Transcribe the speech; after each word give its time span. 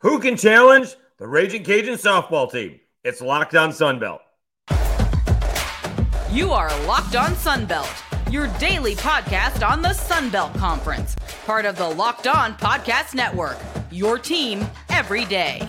Who 0.00 0.18
can 0.18 0.36
challenge 0.36 0.94
the 1.16 1.26
Ragin' 1.26 1.64
Cajun 1.64 1.94
softball 1.94 2.52
team? 2.52 2.80
It's 3.02 3.22
Locked 3.22 3.54
On 3.54 3.70
Sunbelt. 3.70 4.18
You 6.30 6.52
are 6.52 6.68
Locked 6.86 7.16
On 7.16 7.30
Sunbelt, 7.30 8.30
your 8.30 8.48
daily 8.58 8.94
podcast 8.96 9.66
on 9.66 9.80
the 9.80 9.88
Sunbelt 9.88 10.54
Conference, 10.58 11.16
part 11.46 11.64
of 11.64 11.78
the 11.78 11.88
Locked 11.88 12.26
On 12.26 12.52
Podcast 12.56 13.14
Network. 13.14 13.56
Your 13.90 14.18
team 14.18 14.66
every 14.90 15.24
day. 15.24 15.66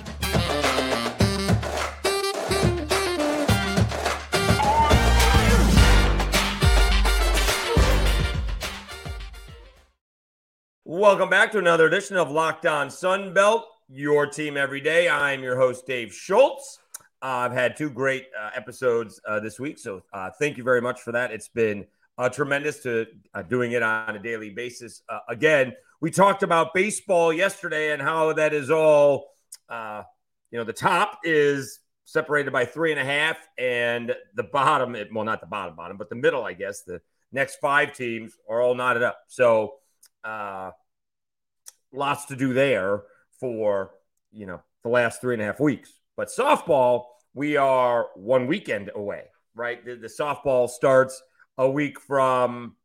Welcome 10.84 11.30
back 11.30 11.54
to 11.54 11.60
another 11.60 11.86
edition 11.86 12.18
of 12.18 12.30
Locked 12.30 12.66
On 12.66 12.90
Sunbelt, 12.90 13.64
your 13.90 14.28
team 14.28 14.58
every 14.58 14.82
day. 14.82 15.08
I'm 15.08 15.42
your 15.42 15.56
host, 15.56 15.86
Dave 15.86 16.14
Schultz. 16.14 16.80
Uh, 17.22 17.48
I've 17.48 17.54
had 17.54 17.78
two 17.78 17.90
great 17.90 18.26
uh, 18.40 18.50
episodes 18.54 19.20
uh, 19.28 19.40
this 19.40 19.60
week, 19.60 19.80
so 19.80 20.04
uh, 20.14 20.30
thank 20.40 20.58
you 20.58 20.64
very 20.64 20.82
much 20.82 21.02
for 21.02 21.14
that. 21.14 21.32
It's 21.32 21.48
been 21.48 21.86
uh, 22.18 22.30
tremendous 22.30 22.80
to 22.84 23.08
uh, 23.34 23.44
doing 23.44 23.72
it 23.72 23.82
on 23.82 24.16
a 24.16 24.20
daily 24.20 24.50
basis. 24.50 25.02
again, 25.30 25.74
we 26.02 26.12
talked 26.12 26.44
about 26.44 26.74
baseball 26.74 27.32
yesterday 27.32 27.94
and 27.94 28.02
how 28.02 28.34
that 28.34 28.54
is 28.54 28.70
all, 28.70 29.30
you 29.70 30.58
know, 30.58 30.64
the 30.64 30.74
top 30.74 31.20
is 31.24 31.80
separated 32.04 32.52
by 32.52 32.66
three 32.66 32.92
and 32.92 33.00
a 33.00 33.06
half, 33.06 33.38
and 33.58 34.14
the 34.36 34.44
bottom, 34.44 34.96
well, 35.14 35.26
not 35.26 35.42
the 35.42 35.48
bottom, 35.48 35.76
bottom, 35.76 35.98
but 35.98 36.10
the 36.10 36.16
middle, 36.16 36.44
I 36.44 36.54
guess, 36.54 36.84
the 36.84 37.02
next 37.32 37.56
five 37.56 37.94
teams 37.94 38.34
are 38.50 38.62
all 38.62 38.76
knotted 38.76 39.04
up. 39.04 39.20
So, 39.28 39.76
uh, 40.24 40.72
lots 41.92 42.26
to 42.26 42.36
do 42.36 42.54
there 42.54 43.04
for 43.40 43.92
you 44.32 44.46
know 44.46 44.62
the 44.84 44.90
last 44.90 45.22
three 45.22 45.34
and 45.34 45.42
a 45.42 45.46
half 45.46 45.60
weeks. 45.60 46.00
But 46.16 46.30
softball, 46.30 47.06
we 47.34 47.58
are 47.58 48.08
one 48.16 48.48
weekend 48.48 48.92
away, 48.96 49.24
right? 49.56 49.84
The, 49.84 49.96
the 49.96 50.08
softball 50.08 50.70
starts 50.70 51.22
a 51.58 51.70
week 51.70 52.00
from 52.00 52.76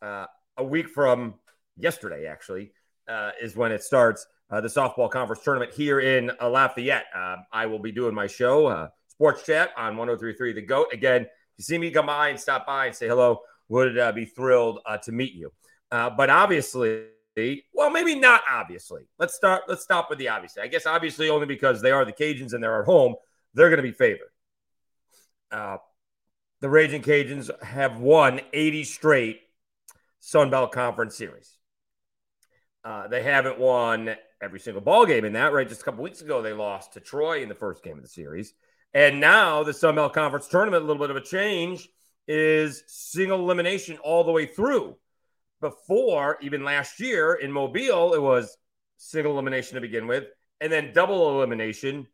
uh, 0.00 0.26
a 0.56 0.64
week 0.64 0.88
from 0.88 1.34
yesterday, 1.76 2.26
actually, 2.26 2.72
uh, 3.08 3.30
is 3.40 3.56
when 3.56 3.72
it 3.72 3.82
starts. 3.82 4.26
Uh, 4.50 4.60
the 4.60 4.68
softball 4.68 5.10
conference 5.10 5.42
tournament 5.42 5.72
here 5.72 6.00
in 6.00 6.30
Lafayette. 6.38 7.06
Uh, 7.16 7.36
I 7.50 7.64
will 7.64 7.78
be 7.78 7.90
doing 7.90 8.14
my 8.14 8.26
show, 8.26 8.66
uh, 8.66 8.88
Sports 9.08 9.44
Chat 9.44 9.70
on 9.78 9.96
1033 9.96 10.52
The 10.52 10.62
GOAT. 10.62 10.88
Again, 10.92 11.22
if 11.22 11.28
you 11.56 11.64
see 11.64 11.78
me 11.78 11.90
come 11.90 12.06
by 12.06 12.28
and 12.28 12.38
stop 12.38 12.66
by 12.66 12.86
and 12.86 12.94
say 12.94 13.08
hello, 13.08 13.40
would 13.68 13.98
uh, 13.98 14.12
be 14.12 14.26
thrilled 14.26 14.80
uh, 14.84 14.98
to 14.98 15.12
meet 15.12 15.32
you. 15.32 15.50
Uh, 15.90 16.10
but 16.10 16.28
obviously, 16.28 17.04
well, 17.72 17.90
maybe 17.90 18.14
not 18.14 18.42
obviously. 18.50 19.02
Let's 19.18 19.34
start. 19.34 19.62
Let's 19.68 19.82
stop 19.82 20.10
with 20.10 20.18
the 20.18 20.28
obviously. 20.28 20.62
I 20.62 20.66
guess 20.66 20.86
obviously 20.86 21.30
only 21.30 21.46
because 21.46 21.80
they 21.80 21.90
are 21.90 22.04
the 22.04 22.12
Cajuns 22.12 22.52
and 22.52 22.62
they're 22.62 22.80
at 22.80 22.86
home, 22.86 23.14
they're 23.54 23.70
going 23.70 23.78
to 23.78 23.82
be 23.82 23.92
favored. 23.92 24.30
Uh, 25.50 25.78
the 26.60 26.68
Ragin' 26.68 27.02
Cajuns 27.02 27.50
have 27.62 27.98
won 27.98 28.40
80 28.52 28.84
straight 28.84 29.40
Sun 30.20 30.50
Belt 30.50 30.72
Conference 30.72 31.16
series. 31.16 31.58
Uh, 32.84 33.08
they 33.08 33.22
haven't 33.22 33.58
won 33.58 34.14
every 34.40 34.60
single 34.60 34.80
ball 34.80 35.06
game 35.06 35.24
in 35.24 35.32
that. 35.34 35.52
Right, 35.52 35.68
just 35.68 35.82
a 35.82 35.84
couple 35.84 36.04
weeks 36.04 36.20
ago 36.20 36.42
they 36.42 36.52
lost 36.52 36.92
to 36.94 37.00
Troy 37.00 37.42
in 37.42 37.48
the 37.48 37.54
first 37.54 37.82
game 37.82 37.96
of 37.96 38.02
the 38.02 38.08
series, 38.08 38.54
and 38.94 39.20
now 39.20 39.62
the 39.62 39.74
Sun 39.74 39.96
Belt 39.96 40.12
Conference 40.12 40.48
tournament. 40.48 40.84
A 40.84 40.86
little 40.86 41.02
bit 41.02 41.10
of 41.10 41.16
a 41.16 41.20
change 41.20 41.88
is 42.28 42.84
single 42.86 43.40
elimination 43.40 43.98
all 43.98 44.24
the 44.24 44.32
way 44.32 44.46
through 44.46 44.96
before, 45.62 46.36
even 46.42 46.64
last 46.64 47.00
year 47.00 47.34
in 47.34 47.50
Mobile, 47.50 48.12
it 48.12 48.20
was 48.20 48.58
single 48.98 49.32
elimination 49.32 49.76
to 49.76 49.80
begin 49.80 50.06
with, 50.06 50.24
and 50.60 50.70
then 50.70 50.92
double 50.92 51.36
elimination, 51.36 52.06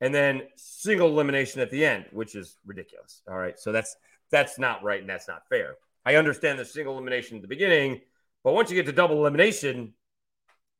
and 0.00 0.14
then 0.14 0.42
single 0.56 1.08
elimination 1.08 1.60
at 1.60 1.70
the 1.70 1.84
end, 1.84 2.06
which 2.12 2.34
is 2.34 2.56
ridiculous. 2.64 3.20
All 3.28 3.36
right. 3.36 3.58
So 3.58 3.72
that's 3.72 3.94
that's 4.30 4.58
not 4.58 4.82
right 4.82 5.00
and 5.00 5.10
that's 5.10 5.28
not 5.28 5.42
fair. 5.50 5.74
I 6.06 6.14
understand 6.14 6.58
the 6.58 6.64
single 6.64 6.94
elimination 6.94 7.36
at 7.36 7.42
the 7.42 7.48
beginning, 7.48 8.00
but 8.42 8.54
once 8.54 8.70
you 8.70 8.76
get 8.76 8.86
to 8.86 8.92
double 8.92 9.18
elimination, 9.18 9.92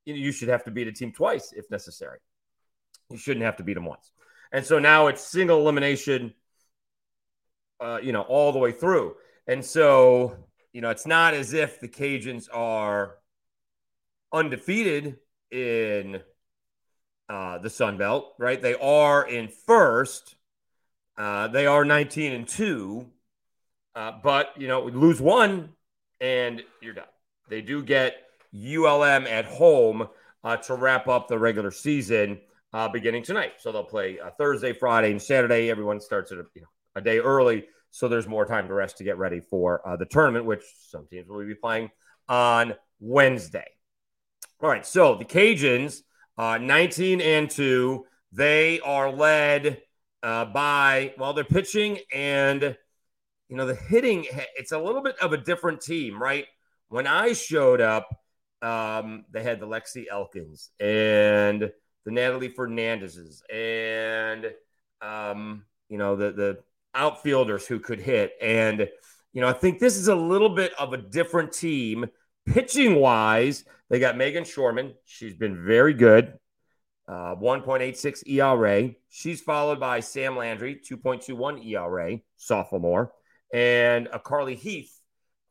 you, 0.04 0.32
should 0.32 0.48
have 0.48 0.64
to 0.64 0.70
beat 0.70 0.88
a 0.88 0.92
team 0.92 1.12
twice 1.12 1.52
if 1.52 1.70
necessary. 1.70 2.18
You 3.10 3.18
shouldn't 3.18 3.44
have 3.44 3.56
to 3.58 3.62
beat 3.62 3.74
them 3.74 3.84
once. 3.84 4.10
And 4.50 4.64
so 4.64 4.78
now 4.78 5.06
it's 5.06 5.22
single 5.22 5.60
elimination, 5.60 6.34
uh, 7.78 8.00
you 8.02 8.10
know, 8.12 8.22
all 8.22 8.52
the 8.52 8.58
way 8.58 8.72
through. 8.72 9.14
And 9.46 9.64
so 9.64 10.36
you 10.72 10.80
know, 10.80 10.90
it's 10.90 11.06
not 11.06 11.34
as 11.34 11.52
if 11.52 11.80
the 11.80 11.88
Cajuns 11.88 12.48
are 12.52 13.16
undefeated 14.32 15.18
in 15.50 16.20
uh, 17.28 17.58
the 17.58 17.70
Sun 17.70 17.98
Belt, 17.98 18.34
right? 18.38 18.60
They 18.60 18.74
are 18.74 19.26
in 19.26 19.48
first. 19.48 20.34
Uh, 21.16 21.48
they 21.48 21.66
are 21.66 21.84
19 21.84 22.32
and 22.32 22.48
two, 22.48 23.06
uh, 23.94 24.12
but 24.22 24.54
you 24.56 24.66
know, 24.66 24.84
lose 24.84 25.20
one 25.20 25.70
and 26.20 26.62
you're 26.80 26.94
done. 26.94 27.04
They 27.48 27.60
do 27.60 27.82
get 27.82 28.14
ULM 28.54 29.26
at 29.26 29.44
home 29.44 30.08
uh, 30.42 30.56
to 30.56 30.74
wrap 30.74 31.08
up 31.08 31.28
the 31.28 31.38
regular 31.38 31.70
season 31.70 32.40
uh, 32.72 32.88
beginning 32.88 33.22
tonight. 33.22 33.52
So 33.58 33.72
they'll 33.72 33.84
play 33.84 34.18
uh, 34.18 34.30
Thursday, 34.38 34.72
Friday, 34.72 35.10
and 35.10 35.20
Saturday. 35.20 35.70
Everyone 35.70 36.00
starts 36.00 36.32
at 36.32 36.38
a, 36.38 36.44
you 36.54 36.62
know, 36.62 36.68
a 36.94 37.00
day 37.00 37.18
early 37.18 37.64
so 37.92 38.08
there's 38.08 38.26
more 38.26 38.46
time 38.46 38.68
to 38.68 38.74
rest 38.74 38.96
to 38.96 39.04
get 39.04 39.18
ready 39.18 39.38
for 39.38 39.86
uh, 39.86 39.96
the 39.96 40.06
tournament, 40.06 40.46
which 40.46 40.64
some 40.88 41.06
teams 41.06 41.28
will 41.28 41.46
be 41.46 41.54
playing 41.54 41.90
on 42.26 42.74
Wednesday. 43.00 43.68
All 44.62 44.70
right, 44.70 44.86
so 44.86 45.14
the 45.14 45.26
Cajuns, 45.26 46.00
uh, 46.38 46.56
19 46.56 47.20
and 47.20 47.50
2, 47.50 48.06
they 48.32 48.80
are 48.80 49.12
led 49.12 49.82
uh, 50.22 50.46
by, 50.46 51.12
well, 51.18 51.34
they're 51.34 51.44
pitching 51.44 51.98
and, 52.12 52.76
you 53.50 53.56
know, 53.56 53.66
the 53.66 53.74
hitting, 53.74 54.24
it's 54.56 54.72
a 54.72 54.78
little 54.78 55.02
bit 55.02 55.18
of 55.18 55.34
a 55.34 55.36
different 55.36 55.82
team, 55.82 56.20
right? 56.20 56.46
When 56.88 57.06
I 57.06 57.34
showed 57.34 57.82
up, 57.82 58.08
um, 58.62 59.26
they 59.30 59.42
had 59.42 59.60
the 59.60 59.66
Lexi 59.66 60.06
Elkins 60.10 60.70
and 60.80 61.70
the 62.06 62.10
Natalie 62.10 62.48
Fernandezes 62.48 63.42
and, 63.52 64.46
um, 65.02 65.66
you 65.90 65.98
know, 65.98 66.16
the, 66.16 66.32
the, 66.32 66.58
outfielders 66.94 67.66
who 67.66 67.78
could 67.78 68.00
hit. 68.00 68.32
And, 68.40 68.88
you 69.32 69.40
know, 69.40 69.48
I 69.48 69.52
think 69.52 69.78
this 69.78 69.96
is 69.96 70.08
a 70.08 70.14
little 70.14 70.50
bit 70.50 70.72
of 70.78 70.92
a 70.92 70.98
different 70.98 71.52
team. 71.52 72.06
Pitching 72.46 72.96
wise, 72.96 73.64
they 73.88 74.00
got 74.00 74.16
Meghan 74.16 74.42
Schorman. 74.42 74.94
She's 75.04 75.34
been 75.34 75.64
very 75.64 75.94
good. 75.94 76.34
Uh, 77.06 77.34
1.86 77.36 78.26
ERA. 78.26 78.90
She's 79.10 79.40
followed 79.40 79.78
by 79.78 80.00
Sam 80.00 80.36
Landry, 80.36 80.76
2.21 80.76 81.64
ERA, 81.66 82.18
sophomore, 82.36 83.12
and 83.52 84.08
a 84.12 84.18
Carly 84.18 84.54
Heath, 84.54 84.92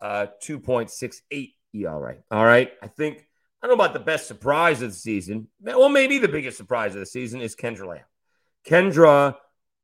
uh, 0.01 0.27
2.68 0.43 1.53
ERA. 1.73 2.17
All 2.31 2.45
right. 2.45 2.71
I 2.81 2.87
think, 2.87 3.27
I 3.61 3.67
don't 3.67 3.77
know 3.77 3.83
about 3.83 3.93
the 3.93 4.03
best 4.03 4.27
surprise 4.27 4.81
of 4.81 4.89
the 4.89 4.95
season. 4.95 5.47
Well, 5.61 5.89
maybe 5.89 6.17
the 6.17 6.27
biggest 6.27 6.57
surprise 6.57 6.93
of 6.95 6.99
the 6.99 7.05
season 7.05 7.41
is 7.41 7.55
Kendra 7.55 7.87
Lamb. 7.87 8.05
Kendra 8.65 9.35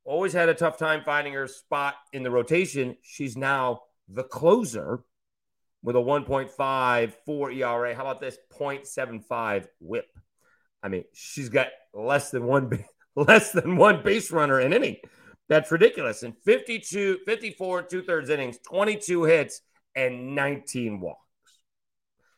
always 0.08 0.32
had 0.32 0.48
a 0.48 0.54
tough 0.54 0.78
time 0.78 1.02
finding 1.04 1.34
her 1.34 1.46
spot 1.46 1.94
in 2.12 2.22
the 2.22 2.30
rotation. 2.30 2.96
She's 3.02 3.36
now 3.36 3.82
the 4.08 4.24
closer 4.24 5.04
with 5.82 5.96
a 5.96 6.00
1.54 6.00 7.54
ERA. 7.54 7.94
How 7.94 8.02
about 8.02 8.20
this 8.20 8.38
0.75 8.58 9.66
whip? 9.80 10.06
I 10.82 10.88
mean, 10.88 11.04
she's 11.12 11.50
got 11.50 11.68
less 11.92 12.30
than 12.30 12.44
one 12.44 12.84
less 13.16 13.52
than 13.52 13.76
one 13.76 14.02
base 14.02 14.30
runner 14.30 14.60
in 14.60 14.72
inning. 14.72 14.96
That's 15.48 15.70
ridiculous. 15.70 16.22
In 16.22 16.32
52, 16.44 17.20
54, 17.26 17.82
two 17.82 18.02
thirds 18.02 18.30
innings, 18.30 18.58
22 18.66 19.24
hits, 19.24 19.60
and 19.94 20.34
19 20.34 21.00
walks. 21.00 21.20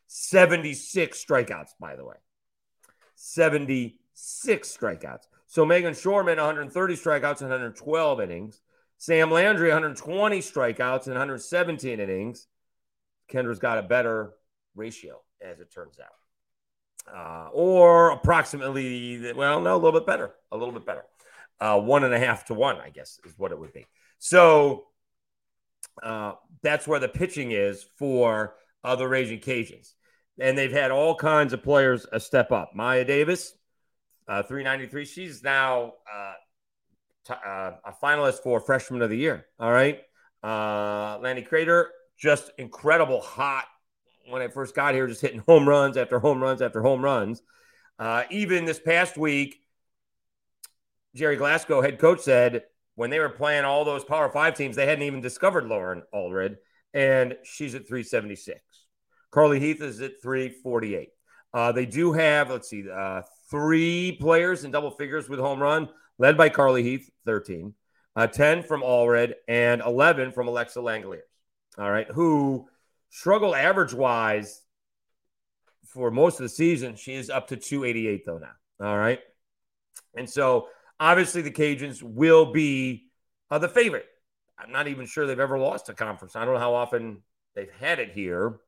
76 0.07 1.23
strikeouts, 1.23 1.69
by 1.79 1.95
the 1.95 2.03
way. 2.03 2.15
76 3.15 4.77
strikeouts. 4.77 5.23
So 5.51 5.65
Meghan 5.65 5.91
Schorman, 5.91 6.37
130 6.37 6.95
strikeouts 6.95 7.41
and 7.41 7.49
112 7.49 8.21
innings. 8.21 8.61
Sam 8.97 9.29
Landry, 9.29 9.67
120 9.67 10.39
strikeouts 10.39 11.07
and 11.07 11.15
117 11.15 11.99
innings. 11.99 12.47
Kendra's 13.29 13.59
got 13.59 13.77
a 13.77 13.81
better 13.81 14.31
ratio, 14.75 15.21
as 15.41 15.59
it 15.59 15.69
turns 15.69 15.97
out. 15.99 17.13
Uh, 17.13 17.49
or 17.51 18.11
approximately, 18.11 19.33
well, 19.33 19.59
no, 19.59 19.75
a 19.75 19.77
little 19.77 19.99
bit 19.99 20.07
better. 20.07 20.31
A 20.53 20.57
little 20.57 20.73
bit 20.73 20.85
better. 20.85 21.03
Uh, 21.59 21.81
one 21.81 22.05
and 22.05 22.13
a 22.13 22.19
half 22.19 22.45
to 22.45 22.53
one, 22.53 22.77
I 22.77 22.89
guess, 22.89 23.19
is 23.25 23.37
what 23.37 23.51
it 23.51 23.59
would 23.59 23.73
be. 23.73 23.85
So 24.19 24.85
uh, 26.01 26.35
that's 26.63 26.87
where 26.87 27.01
the 27.01 27.09
pitching 27.09 27.51
is 27.51 27.85
for 27.97 28.55
uh, 28.85 28.95
the 28.95 29.03
Ragin' 29.03 29.41
Cajuns. 29.41 29.95
And 30.39 30.57
they've 30.57 30.71
had 30.71 30.91
all 30.91 31.13
kinds 31.13 31.51
of 31.51 31.61
players 31.61 32.05
a 32.13 32.21
step 32.21 32.53
up. 32.53 32.71
Maya 32.73 33.03
Davis, 33.03 33.53
uh, 34.27 34.43
393. 34.43 35.05
She's 35.05 35.43
now 35.43 35.93
uh, 36.13 36.33
t- 37.27 37.33
uh, 37.45 37.71
a 37.85 37.93
finalist 38.01 38.43
for 38.43 38.59
Freshman 38.59 39.01
of 39.01 39.09
the 39.09 39.17
Year. 39.17 39.45
All 39.59 39.71
right. 39.71 40.01
Uh, 40.43 41.19
Lanny 41.21 41.41
Crater, 41.41 41.89
just 42.17 42.51
incredible 42.57 43.21
hot 43.21 43.65
when 44.29 44.41
I 44.41 44.47
first 44.47 44.75
got 44.75 44.93
here, 44.93 45.07
just 45.07 45.21
hitting 45.21 45.43
home 45.47 45.67
runs 45.67 45.97
after 45.97 46.19
home 46.19 46.41
runs 46.41 46.61
after 46.61 46.81
home 46.81 47.03
runs. 47.03 47.41
Uh, 47.99 48.23
even 48.31 48.65
this 48.65 48.79
past 48.79 49.17
week, 49.17 49.57
Gerry 51.15 51.35
Glasco, 51.35 51.81
head 51.81 51.99
coach, 51.99 52.21
said 52.21 52.63
when 52.95 53.09
they 53.09 53.19
were 53.19 53.29
playing 53.29 53.65
all 53.65 53.85
those 53.85 54.03
Power 54.03 54.29
Five 54.29 54.55
teams, 54.55 54.75
they 54.75 54.85
hadn't 54.85 55.03
even 55.03 55.21
discovered 55.21 55.65
Lauren 55.65 56.03
Allred, 56.13 56.57
and 56.93 57.35
she's 57.43 57.75
at 57.75 57.87
376. 57.87 58.61
Carly 59.31 59.59
Heath 59.59 59.81
is 59.81 60.01
at 60.01 60.21
348. 60.21 61.09
Uh, 61.53 61.71
they 61.71 61.85
do 61.85 62.13
have, 62.13 62.49
let's 62.49 62.69
see, 62.69 62.89
uh, 62.89 63.21
three 63.51 64.17
players 64.19 64.63
in 64.63 64.71
double 64.71 64.91
figures 64.91 65.29
with 65.29 65.39
home 65.39 65.59
run, 65.59 65.89
led 66.17 66.37
by 66.37 66.49
Carly 66.49 66.81
Heath, 66.81 67.09
13, 67.25 67.73
uh, 68.15 68.27
10 68.27 68.63
from 68.63 68.81
Allred, 68.81 69.33
and 69.47 69.81
11 69.81 70.31
from 70.31 70.47
Alexa 70.47 70.79
Langeliers. 70.79 71.19
All 71.77 71.91
right, 71.91 72.07
who 72.09 72.67
struggle 73.09 73.53
average 73.53 73.93
wise 73.93 74.61
for 75.85 76.09
most 76.09 76.39
of 76.39 76.43
the 76.43 76.49
season. 76.49 76.95
She 76.95 77.13
is 77.13 77.29
up 77.29 77.47
to 77.47 77.57
288 77.57 78.25
though 78.25 78.39
now. 78.39 78.87
All 78.87 78.97
right, 78.97 79.19
and 80.15 80.29
so 80.29 80.67
obviously 80.99 81.41
the 81.41 81.51
Cajuns 81.51 82.01
will 82.01 82.51
be 82.51 83.07
uh, 83.49 83.59
the 83.59 83.69
favorite. 83.69 84.05
I'm 84.57 84.71
not 84.71 84.87
even 84.87 85.05
sure 85.05 85.25
they've 85.25 85.39
ever 85.39 85.59
lost 85.59 85.89
a 85.89 85.93
conference. 85.93 86.35
I 86.35 86.45
don't 86.45 86.53
know 86.53 86.59
how 86.59 86.73
often 86.73 87.23
they've 87.55 87.71
had 87.79 87.99
it 87.99 88.11
here. 88.11 88.59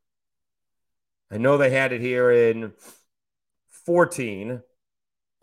I 1.31 1.37
know 1.37 1.57
they 1.57 1.69
had 1.69 1.93
it 1.93 2.01
here 2.01 2.31
in 2.31 2.73
14, 3.85 4.61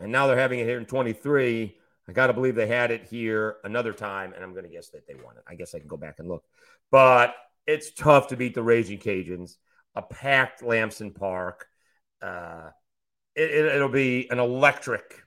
and 0.01 0.11
now 0.11 0.27
they're 0.27 0.37
having 0.37 0.59
it 0.59 0.65
here 0.65 0.77
in 0.77 0.85
23. 0.85 1.77
I 2.07 2.11
got 2.11 2.27
to 2.27 2.33
believe 2.33 2.55
they 2.55 2.67
had 2.67 2.91
it 2.91 3.05
here 3.05 3.57
another 3.63 3.93
time, 3.93 4.33
and 4.33 4.43
I'm 4.43 4.51
going 4.51 4.65
to 4.65 4.69
guess 4.69 4.89
that 4.89 5.07
they 5.07 5.13
won 5.13 5.37
it. 5.37 5.43
I 5.47 5.55
guess 5.55 5.75
I 5.75 5.79
can 5.79 5.87
go 5.87 5.97
back 5.97 6.15
and 6.19 6.27
look. 6.27 6.43
But 6.89 7.35
it's 7.67 7.93
tough 7.93 8.27
to 8.27 8.35
beat 8.35 8.55
the 8.55 8.63
Ragin' 8.63 8.99
Cajuns, 8.99 9.55
a 9.95 10.01
packed 10.01 10.63
Lamson 10.63 11.11
Park. 11.11 11.67
Uh, 12.21 12.69
it, 13.35 13.79
will 13.79 13.87
it, 13.87 13.93
be 13.93 14.29
an 14.29 14.39
electric 14.39 15.23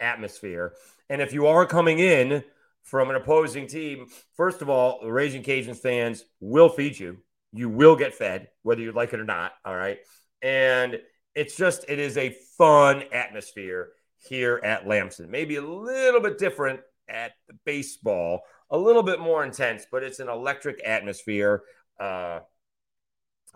atmosphere. 0.00 0.74
And 1.08 1.22
if 1.22 1.32
you 1.32 1.46
are 1.46 1.64
coming 1.66 1.98
in 1.98 2.44
from 2.82 3.10
an 3.10 3.16
opposing 3.16 3.66
team, 3.66 4.06
first 4.36 4.62
of 4.62 4.68
all, 4.68 5.00
the 5.02 5.12
Ragin' 5.12 5.42
Cajuns 5.42 5.78
fans 5.78 6.24
will 6.40 6.68
feed 6.68 6.98
you. 6.98 7.18
You 7.52 7.68
will 7.68 7.96
get 7.96 8.14
fed, 8.14 8.48
whether 8.62 8.82
you 8.82 8.92
like 8.92 9.12
it 9.12 9.20
or 9.20 9.24
not. 9.24 9.52
All 9.64 9.74
right. 9.74 9.98
And 10.42 10.98
it's 11.36 11.54
just, 11.54 11.84
it 11.88 11.98
is 11.98 12.16
a 12.16 12.34
fun 12.56 13.04
atmosphere 13.12 13.90
here 14.18 14.58
at 14.64 14.88
Lamson. 14.88 15.30
Maybe 15.30 15.56
a 15.56 15.62
little 15.62 16.20
bit 16.20 16.38
different 16.38 16.80
at 17.08 17.32
the 17.46 17.54
baseball, 17.64 18.40
a 18.70 18.78
little 18.78 19.02
bit 19.02 19.20
more 19.20 19.44
intense, 19.44 19.86
but 19.92 20.02
it's 20.02 20.18
an 20.18 20.28
electric 20.28 20.80
atmosphere. 20.84 21.62
Uh, 22.00 22.40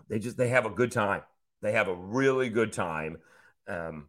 they 0.07 0.19
just, 0.19 0.37
they 0.37 0.49
have 0.49 0.65
a 0.65 0.69
good 0.69 0.91
time. 0.91 1.23
They 1.63 1.71
have 1.73 1.87
a 1.87 1.95
really 1.95 2.49
good 2.49 2.71
time. 2.71 3.17
Um, 3.67 4.07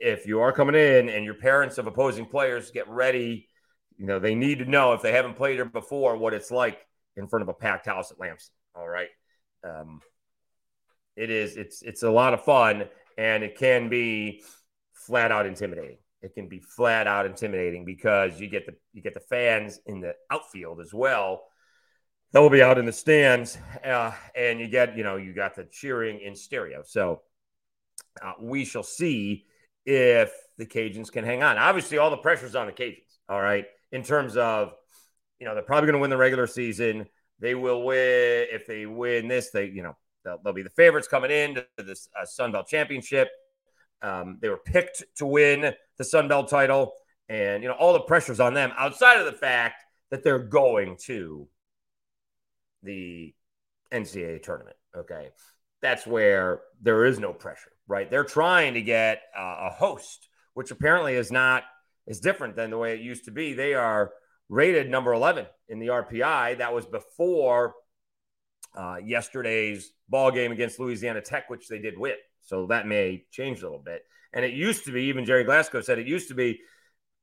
if 0.00 0.26
you 0.26 0.40
are 0.40 0.52
coming 0.52 0.74
in 0.74 1.10
and 1.10 1.24
your 1.26 1.34
parents 1.34 1.76
of 1.76 1.86
opposing 1.86 2.26
players 2.26 2.70
get 2.70 2.88
ready, 2.88 3.48
you 3.98 4.06
know, 4.06 4.18
they 4.18 4.34
need 4.34 4.58
to 4.58 4.64
know 4.64 4.94
if 4.94 5.02
they 5.02 5.12
haven't 5.12 5.36
played 5.36 5.54
here 5.54 5.64
before 5.66 6.16
what 6.16 6.34
it's 6.34 6.50
like 6.50 6.78
in 7.16 7.28
front 7.28 7.42
of 7.42 7.48
a 7.48 7.54
packed 7.54 7.86
house 7.86 8.10
at 8.10 8.18
Lamson. 8.18 8.54
All 8.74 8.88
right. 8.88 9.08
Um, 9.62 10.00
it 11.16 11.30
is, 11.30 11.56
it's, 11.56 11.82
it's 11.82 12.02
a 12.02 12.10
lot 12.10 12.34
of 12.34 12.44
fun 12.44 12.84
and 13.16 13.42
it 13.42 13.56
can 13.56 13.88
be 13.88 14.42
flat 14.92 15.30
out 15.30 15.46
intimidating. 15.46 15.98
It 16.22 16.34
can 16.34 16.48
be 16.48 16.60
flat 16.60 17.06
out 17.06 17.26
intimidating 17.26 17.84
because 17.84 18.40
you 18.40 18.48
get 18.48 18.66
the, 18.66 18.74
you 18.92 19.02
get 19.02 19.14
the 19.14 19.20
fans 19.20 19.78
in 19.86 20.00
the 20.00 20.14
outfield 20.30 20.80
as 20.80 20.92
well. 20.92 21.44
That 22.32 22.40
will 22.40 22.50
be 22.50 22.62
out 22.62 22.78
in 22.78 22.84
the 22.84 22.92
stands, 22.92 23.56
uh, 23.84 24.10
and 24.34 24.58
you 24.58 24.66
get, 24.66 24.96
you 24.96 25.04
know, 25.04 25.16
you 25.16 25.32
got 25.32 25.54
the 25.54 25.68
cheering 25.70 26.18
in 26.18 26.34
stereo. 26.34 26.82
So 26.84 27.22
uh, 28.20 28.32
we 28.40 28.64
shall 28.64 28.82
see 28.82 29.44
if 29.86 30.32
the 30.58 30.66
Cajuns 30.66 31.12
can 31.12 31.24
hang 31.24 31.42
on. 31.42 31.58
Obviously, 31.58 31.98
all 31.98 32.10
the 32.10 32.16
pressure's 32.16 32.54
on 32.54 32.66
the 32.66 32.72
Cajuns. 32.72 33.18
All 33.28 33.40
right, 33.40 33.66
in 33.92 34.02
terms 34.02 34.36
of 34.36 34.72
you 35.38 35.46
know 35.46 35.54
they're 35.54 35.62
probably 35.62 35.86
going 35.86 35.94
to 35.94 36.00
win 36.00 36.10
the 36.10 36.16
regular 36.16 36.46
season. 36.46 37.06
They 37.38 37.54
will 37.54 37.84
win 37.84 38.46
if 38.50 38.66
they 38.66 38.86
win 38.86 39.28
this. 39.28 39.50
They 39.50 39.66
you 39.66 39.82
know 39.82 39.96
they'll, 40.24 40.38
they'll 40.42 40.52
be 40.52 40.62
the 40.62 40.70
favorites 40.70 41.08
coming 41.08 41.30
into 41.30 41.66
this 41.78 42.08
uh, 42.20 42.24
Sun 42.24 42.52
Belt 42.52 42.66
championship. 42.66 43.28
Um, 44.02 44.38
they 44.40 44.48
were 44.48 44.60
picked 44.64 45.04
to 45.16 45.26
win 45.26 45.74
the 45.96 46.04
Sun 46.04 46.28
Belt 46.28 46.48
title, 46.48 46.92
and 47.28 47.62
you 47.62 47.68
know 47.68 47.74
all 47.74 47.92
the 47.92 48.00
pressure's 48.00 48.40
on 48.40 48.54
them. 48.54 48.72
Outside 48.76 49.18
of 49.18 49.26
the 49.26 49.32
fact 49.32 49.82
that 50.10 50.22
they're 50.22 50.38
going 50.38 50.96
to 51.06 51.48
the 52.82 53.34
NCAA 53.92 54.42
tournament. 54.42 54.76
Okay, 54.96 55.30
that's 55.80 56.06
where 56.06 56.60
there 56.82 57.04
is 57.04 57.18
no 57.18 57.32
pressure 57.32 57.70
right? 57.86 58.10
They're 58.10 58.24
trying 58.24 58.74
to 58.74 58.82
get 58.82 59.22
uh, 59.36 59.68
a 59.68 59.70
host, 59.70 60.28
which 60.54 60.70
apparently 60.70 61.14
is 61.14 61.30
not 61.30 61.64
is 62.06 62.20
different 62.20 62.56
than 62.56 62.70
the 62.70 62.78
way 62.78 62.94
it 62.94 63.00
used 63.00 63.24
to 63.26 63.30
be. 63.30 63.54
They 63.54 63.74
are 63.74 64.12
rated 64.48 64.90
number 64.90 65.12
11 65.12 65.46
in 65.68 65.78
the 65.78 65.86
RPI. 65.88 66.58
That 66.58 66.74
was 66.74 66.84
before 66.84 67.74
uh, 68.74 68.96
yesterday's 69.04 69.92
ball 70.08 70.30
game 70.30 70.52
against 70.52 70.78
Louisiana 70.78 71.20
Tech, 71.20 71.48
which 71.50 71.68
they 71.68 71.78
did 71.78 71.98
win. 71.98 72.16
So 72.42 72.66
that 72.66 72.86
may 72.86 73.24
change 73.30 73.60
a 73.60 73.64
little 73.64 73.78
bit. 73.78 74.02
And 74.32 74.44
it 74.44 74.52
used 74.52 74.84
to 74.84 74.92
be, 74.92 75.04
even 75.04 75.24
Gerry 75.24 75.44
Glasco 75.44 75.80
said 75.80 75.98
it 75.98 76.06
used 76.06 76.28
to 76.28 76.34
be, 76.34 76.60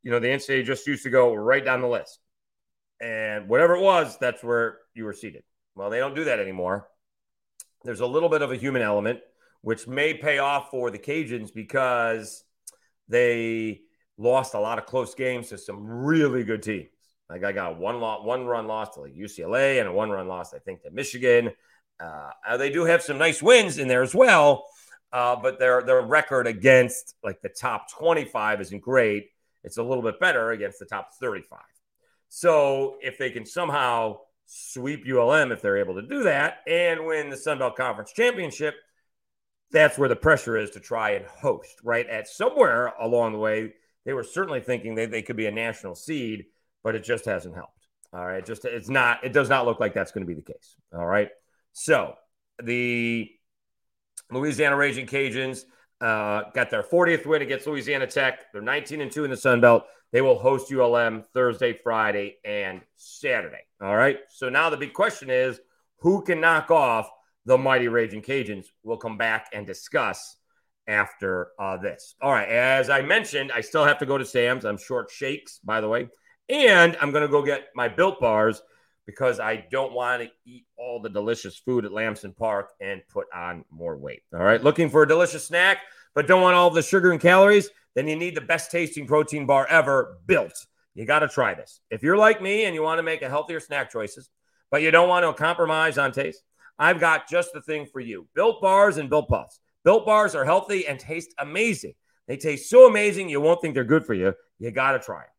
you 0.03 0.12
know, 0.12 0.19
the 0.19 0.27
NCAA 0.27 0.65
just 0.65 0.88
used 0.88 1.03
to 1.03 1.09
go 1.09 1.33
right 1.33 1.63
down 1.63 1.81
the 1.81 1.88
list. 1.88 2.19
And 3.00 3.50
whatever 3.50 3.75
it 3.75 3.81
was, 3.81 4.18
that's 4.19 4.44
where 4.44 4.77
you 4.94 5.06
were 5.06 5.13
seated. 5.13 5.44
Well, 5.75 5.89
they 5.89 6.00
don't 6.00 6.15
do 6.15 6.25
that 6.25 6.39
anymore. 6.39 6.88
There's 7.83 8.00
a 8.00 8.07
little 8.07 8.30
bit 8.30 8.42
of 8.42 8.51
a 8.51 8.56
human 8.56 8.81
element 8.81 9.19
which 9.62 9.88
may 9.88 10.13
pay 10.13 10.39
off 10.39 10.69
for 10.71 10.89
the 10.89 11.00
Cajuns 11.00 11.53
because 11.53 12.44
they 13.07 13.81
lost 14.18 14.53
a 14.53 14.59
lot 14.59 14.77
of 14.80 14.86
close 14.86 15.13
games 15.15 15.50
to 15.50 15.57
some 15.57 15.86
really 15.86 16.44
good 16.44 16.63
teams. 16.63 16.89
Like 17.31 17.45
I 17.45 17.54
got 17.54 17.80
one 17.80 18.01
lot, 18.01 18.25
one 18.25 18.45
run 18.45 18.68
loss 18.68 18.95
to 18.95 19.01
like 19.01 19.16
UCLA 19.16 19.80
and 19.80 19.88
a 19.88 19.92
one 19.92 20.10
run 20.10 20.28
loss, 20.28 20.54
I 20.54 20.60
think, 20.60 20.83
to 20.83 20.92
Michigan. 20.92 21.51
Uh, 22.00 22.57
they 22.57 22.69
do 22.69 22.83
have 22.83 23.01
some 23.01 23.18
nice 23.18 23.42
wins 23.42 23.78
in 23.78 23.88
there 23.88 24.04
as 24.04 24.13
well, 24.13 24.66
uh, 25.13 25.38
but 25.38 25.57
their 25.57 25.81
their 25.81 26.01
record 26.01 26.45
against 26.45 27.16
like 27.24 27.42
the 27.42 27.50
top 27.50 27.89
25 27.92 28.62
isn't 28.62 28.81
great. 28.81 29.30
It's 29.63 29.78
a 29.78 29.83
little 29.83 30.04
bit 30.04 30.19
better 30.19 30.51
against 30.51 30.80
the 30.80 30.86
top 30.86 31.13
35. 31.19 31.60
So 32.28 32.98
if 33.01 33.18
they 33.18 33.30
can 33.30 33.45
somehow 33.45 34.18
sweep 34.45 35.06
ULM, 35.07 35.51
if 35.51 35.62
they're 35.62 35.77
able 35.77 35.95
to 35.95 36.01
do 36.01 36.24
that, 36.24 36.60
and 36.68 37.06
win 37.06 37.30
the 37.30 37.38
Sun 37.38 37.60
Belt 37.60 37.77
Conference 37.77 38.12
championship, 38.12 38.75
that's 39.72 39.98
where 39.98 40.10
the 40.10 40.16
pressure 40.16 40.57
is 40.57 40.72
to 40.72 40.80
try 40.80 41.12
and 41.12 41.25
host, 41.25 41.80
right? 41.84 42.07
At 42.07 42.27
somewhere 42.27 42.88
along 43.00 43.34
the 43.34 43.39
way, 43.39 43.74
they 44.05 44.13
were 44.13 44.24
certainly 44.24 44.60
thinking 44.60 44.96
that 44.96 45.12
they 45.12 45.22
could 45.22 45.38
be 45.38 45.46
a 45.46 45.51
national 45.51 45.96
seed, 45.96 46.46
but 46.83 46.95
it 46.95 47.03
just 47.03 47.25
hasn't 47.25 47.55
helped. 47.55 47.88
All 48.13 48.25
right. 48.25 48.45
Just 48.45 48.65
it's 48.65 48.89
not, 48.89 49.23
it 49.23 49.33
does 49.33 49.50
not 49.50 49.65
look 49.65 49.79
like 49.79 49.93
that's 49.93 50.11
going 50.11 50.25
to 50.25 50.27
be 50.27 50.33
the 50.33 50.41
case. 50.41 50.75
All 50.93 51.05
right. 51.05 51.29
So 51.73 52.15
the 52.61 53.29
Louisiana 54.31 54.75
Ragin' 54.75 55.07
Cajuns 55.07 55.63
uh, 56.01 56.50
got 56.53 56.69
their 56.69 56.83
40th 56.83 57.25
win 57.25 57.41
against 57.41 57.67
Louisiana 57.67 58.07
Tech. 58.07 58.51
They're 58.51 58.61
19 58.61 59.01
and 59.01 59.11
2 59.11 59.23
in 59.23 59.31
the 59.31 59.38
Sun 59.38 59.61
Belt. 59.61 59.85
They 60.11 60.21
will 60.21 60.38
host 60.38 60.71
ULM 60.71 61.23
Thursday, 61.33 61.73
Friday, 61.73 62.38
and 62.43 62.81
Saturday. 62.95 63.65
All 63.81 63.95
right. 63.95 64.19
So 64.29 64.50
now 64.50 64.69
the 64.69 64.77
big 64.77 64.93
question 64.93 65.29
is 65.29 65.59
who 66.00 66.21
can 66.23 66.41
knock 66.41 66.69
off 66.69 67.09
the 67.45 67.57
mighty 67.57 67.88
Ragin' 67.88 68.21
Cajuns. 68.21 68.65
We'll 68.83 68.97
come 68.97 69.17
back 69.17 69.47
and 69.53 69.65
discuss 69.65 70.38
after 70.88 71.51
uh, 71.59 71.77
this. 71.77 72.15
All 72.21 72.31
right. 72.31 72.50
As 72.50 72.89
I 72.89 73.01
mentioned, 73.01 73.51
I 73.53 73.61
still 73.61 73.85
have 73.85 74.00
to 74.00 74.05
go 74.05 74.17
to 74.17 74.25
Sam's. 74.25 74.65
I'm 74.65 74.77
short 74.77 75.09
shakes, 75.09 75.59
by 75.63 75.79
the 75.79 75.88
way. 75.88 76.09
And 76.51 76.98
I'm 77.00 77.12
going 77.12 77.22
to 77.22 77.29
go 77.29 77.41
get 77.41 77.70
my 77.74 77.88
built 77.88 78.20
bars 78.20 78.62
because 79.05 79.39
I 79.39 79.65
don't 79.72 79.93
want 79.93 80.22
to 80.22 80.29
eat 80.46 80.65
all 80.77 81.00
the 81.01 81.10
delicious 81.10 81.58
food 81.58 81.86
at 81.86 81.93
Lamson 81.93 82.34
Park 82.34 82.72
and 82.81 83.01
put 83.10 83.27
on 83.34 83.63
more 83.72 83.98
weight. 83.98 84.24
All 84.34 84.41
right. 84.41 84.62
Looking 84.62 84.89
for 84.89 85.03
a 85.03 85.08
delicious 85.08 85.48
snack, 85.48 85.77
but 86.13 86.27
don't 86.27 86.41
want 86.41 86.55
all 86.55 86.70
the 86.70 86.84
sugar 86.84 87.13
and 87.13 87.22
calories? 87.22 87.70
Then 87.96 88.08
you 88.08 88.17
need 88.17 88.36
the 88.36 88.41
best 88.41 88.70
tasting 88.70 89.08
protein 89.08 89.46
bar 89.46 89.65
ever 89.67 90.17
built. 90.27 90.53
You 90.93 91.05
got 91.05 91.20
to 91.20 91.29
try 91.29 91.53
this. 91.53 91.79
If 91.89 92.03
you're 92.03 92.17
like 92.17 92.41
me 92.41 92.65
and 92.65 92.75
you 92.75 92.84
want 92.84 93.00
to 93.00 93.03
make 93.03 93.22
a 93.22 93.29
healthier 93.29 93.62
snack 93.62 93.89
choices, 93.89 94.29
but 94.70 94.81
you 94.81 94.91
don't 94.91 95.08
want 95.10 95.25
to 95.25 95.34
compromise 95.41 95.98
on 95.98 96.12
taste, 96.12 96.43
I've 96.77 97.00
got 97.00 97.29
just 97.29 97.53
the 97.53 97.62
thing 97.62 97.86
for 97.86 98.01
you. 98.01 98.27
Built 98.36 98.62
bars 98.62 98.98
and 98.98 99.10
built 99.10 99.29
puffs. 99.29 99.62
Built 99.86 100.05
bars 100.05 100.36
are 100.36 100.43
healthy 100.43 100.86
and 100.86 101.00
taste 101.00 101.34
amazing. 101.39 101.93
They 102.27 102.36
taste 102.36 102.70
so 102.70 102.88
amazing, 102.88 103.29
you 103.29 103.39
won't 103.39 103.62
think 103.62 103.74
they're 103.74 103.84
good 103.86 104.05
for 104.05 104.13
you. 104.13 104.34
You 104.60 104.72
got 104.72 104.91
to 104.91 105.00
try 105.00 105.22
it. 105.22 105.29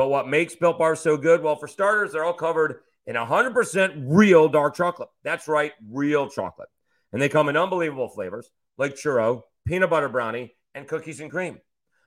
But 0.00 0.08
what 0.08 0.28
makes 0.28 0.54
built 0.54 0.78
bars 0.78 0.98
so 1.00 1.18
good? 1.18 1.42
Well, 1.42 1.56
for 1.56 1.68
starters, 1.68 2.12
they're 2.12 2.24
all 2.24 2.32
covered 2.32 2.80
in 3.06 3.16
100% 3.16 4.04
real 4.06 4.48
dark 4.48 4.74
chocolate. 4.74 5.10
That's 5.24 5.46
right, 5.46 5.72
real 5.90 6.26
chocolate. 6.26 6.70
And 7.12 7.20
they 7.20 7.28
come 7.28 7.50
in 7.50 7.56
unbelievable 7.58 8.08
flavors 8.08 8.50
like 8.78 8.94
churro, 8.94 9.42
peanut 9.66 9.90
butter 9.90 10.08
brownie, 10.08 10.54
and 10.74 10.88
cookies 10.88 11.20
and 11.20 11.30
cream. 11.30 11.58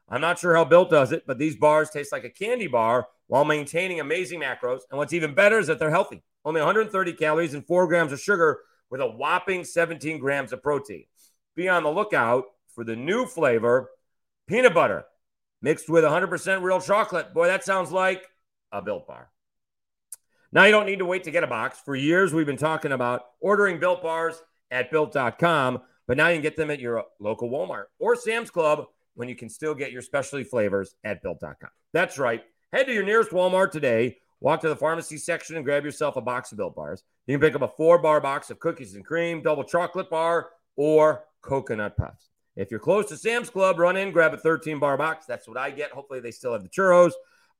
I'm 0.10 0.22
not 0.22 0.40
sure 0.40 0.56
how 0.56 0.66
Built 0.66 0.90
does 0.90 1.12
it, 1.12 1.26
but 1.28 1.38
these 1.38 1.56
bars 1.56 1.92
taste 1.92 2.12
like 2.12 2.24
a 2.24 2.32
candy 2.32 2.66
bar 2.66 3.06
while 3.28 3.46
maintaining 3.46 4.00
amazing 4.00 4.42
macros. 4.42 4.80
And 4.90 4.98
what's 4.98 5.14
even 5.14 5.36
better 5.36 5.60
is 5.60 5.68
that 5.68 5.78
they're 5.78 5.92
healthy. 5.92 6.24
Only 6.44 6.62
130 6.62 7.14
calories 7.14 7.54
and 7.54 7.64
four 7.64 7.86
grams 7.86 8.12
of 8.12 8.20
sugar 8.20 8.62
with 8.90 9.02
a 9.02 9.08
whopping 9.08 9.66
17 9.66 10.18
grams 10.18 10.52
of 10.52 10.64
protein. 10.64 11.06
Be 11.56 11.70
on 11.70 11.84
the 11.84 11.92
lookout 11.92 12.46
for 12.74 12.84
the 12.84 12.96
new 12.96 13.28
flavor, 13.28 13.92
peanut 14.48 14.74
butter 14.74 15.06
mixed 15.64 15.90
with 15.90 16.04
100% 16.04 16.62
real 16.62 16.80
chocolate. 16.80 17.34
Boy, 17.34 17.48
that 17.48 17.64
sounds 17.64 17.92
like 17.92 18.28
a 18.72 18.82
built 18.82 19.08
bar. 19.08 19.32
Now 20.52 20.66
you 20.66 20.72
don't 20.72 20.86
need 20.86 21.00
to 21.00 21.06
wait 21.06 21.24
to 21.24 21.32
get 21.32 21.44
a 21.44 21.48
box. 21.48 21.80
For 21.84 21.96
years, 21.96 22.32
we've 22.32 22.46
been 22.46 22.58
talking 22.58 22.92
about 22.92 23.22
ordering 23.40 23.80
built 23.80 24.04
bars 24.04 24.40
at 24.70 24.92
built.com, 24.92 25.82
but 26.06 26.18
now 26.18 26.28
you 26.28 26.36
can 26.36 26.44
get 26.44 26.56
them 26.56 26.70
at 26.70 26.80
your 26.80 27.06
local 27.20 27.50
Walmart 27.50 27.86
or 27.98 28.16
Sam's 28.16 28.52
Club 28.52 28.86
when 29.16 29.30
you 29.30 29.36
can 29.36 29.50
still 29.50 29.74
get 29.74 29.92
your 29.92 30.04
specialty 30.04 30.44
flavors 30.44 30.94
at 31.04 31.24
built.com. 31.24 31.70
That's 31.92 32.20
right. 32.20 32.44
Head 32.72 32.86
to 32.88 32.94
your 32.94 33.04
nearest 33.04 33.32
Walmart 33.32 33.72
today, 33.72 34.18
walk 34.42 34.62
to 34.62 34.70
the 34.70 34.76
pharmacy 34.76 35.18
section, 35.18 35.56
and 35.56 35.66
grab 35.66 35.86
yourself 35.86 36.18
a 36.18 36.22
box 36.22 36.52
of 36.52 36.58
built 36.58 36.76
bars. 36.76 37.04
You 37.26 37.38
can 37.38 37.48
pick 37.48 37.56
up 37.56 37.62
a 37.62 37.74
four 37.76 37.98
bar 38.00 38.20
box 38.20 38.50
of 38.50 38.60
cookies 38.60 38.96
and 38.96 39.06
cream, 39.06 39.42
double 39.42 39.64
chocolate 39.64 40.10
bar, 40.10 40.50
or 40.76 41.24
coconut 41.42 41.96
puffs. 41.98 42.30
If 42.56 42.70
you're 42.70 42.80
close 42.80 43.08
to 43.08 43.18
Sam's 43.18 43.50
Club, 43.50 43.80
run 43.80 43.98
in, 43.98 44.12
grab 44.12 44.34
a 44.34 44.38
13 44.38 44.80
bar 44.80 44.98
box. 44.98 45.26
That's 45.26 45.48
what 45.48 45.58
I 45.58 45.72
get. 45.72 45.92
Hopefully, 45.92 46.20
they 46.20 46.32
still 46.32 46.54
have 46.54 46.64
the 46.64 46.70
churros 46.70 47.12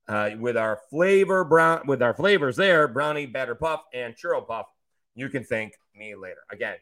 uh, 0.08 0.30
with 0.38 0.56
our 0.56 0.80
flavor 0.90 1.44
brown 1.44 1.82
with 1.86 2.02
our 2.02 2.14
flavors 2.14 2.56
there, 2.56 2.86
brownie 2.88 3.26
batter 3.26 3.54
puff 3.54 3.82
and 3.92 4.14
churro 4.14 4.46
puff. 4.46 4.66
You 5.14 5.28
can 5.28 5.44
thank 5.44 5.74
me 5.94 6.14
later. 6.14 6.42
Again, 6.50 6.76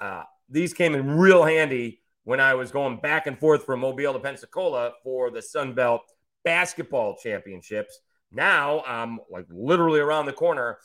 uh, 0.00 0.24
these 0.48 0.74
came 0.74 0.94
in 0.94 1.18
real 1.18 1.44
handy 1.44 2.00
when 2.24 2.40
I 2.40 2.54
was 2.54 2.70
going 2.70 2.98
back 2.98 3.26
and 3.26 3.38
forth 3.38 3.64
from 3.64 3.80
Mobile 3.80 4.14
to 4.14 4.18
Pensacola 4.18 4.92
for 5.02 5.30
the 5.30 5.42
Sun 5.42 5.74
Belt 5.74 6.02
basketball 6.44 7.16
championships. 7.16 8.00
Now 8.32 8.82
I'm 8.86 9.20
like 9.30 9.46
literally 9.50 10.00
around 10.00 10.26
the 10.26 10.32
corner, 10.32 10.78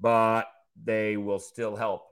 but 0.00 0.46
they 0.82 1.16
will 1.16 1.38
still 1.38 1.76
help, 1.76 2.02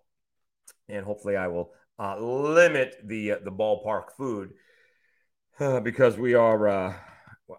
and 0.88 1.05
hopefully 1.05 1.37
I 1.37 1.49
will 1.49 1.73
uh, 1.99 2.19
limit 2.19 2.97
the 3.05 3.33
uh, 3.33 3.37
the 3.45 3.52
ballpark 3.52 4.12
food 4.17 4.52
uh, 5.61 5.81
because 5.81 6.17
we 6.17 6.35
are 6.35 6.69
uh, 6.69 6.95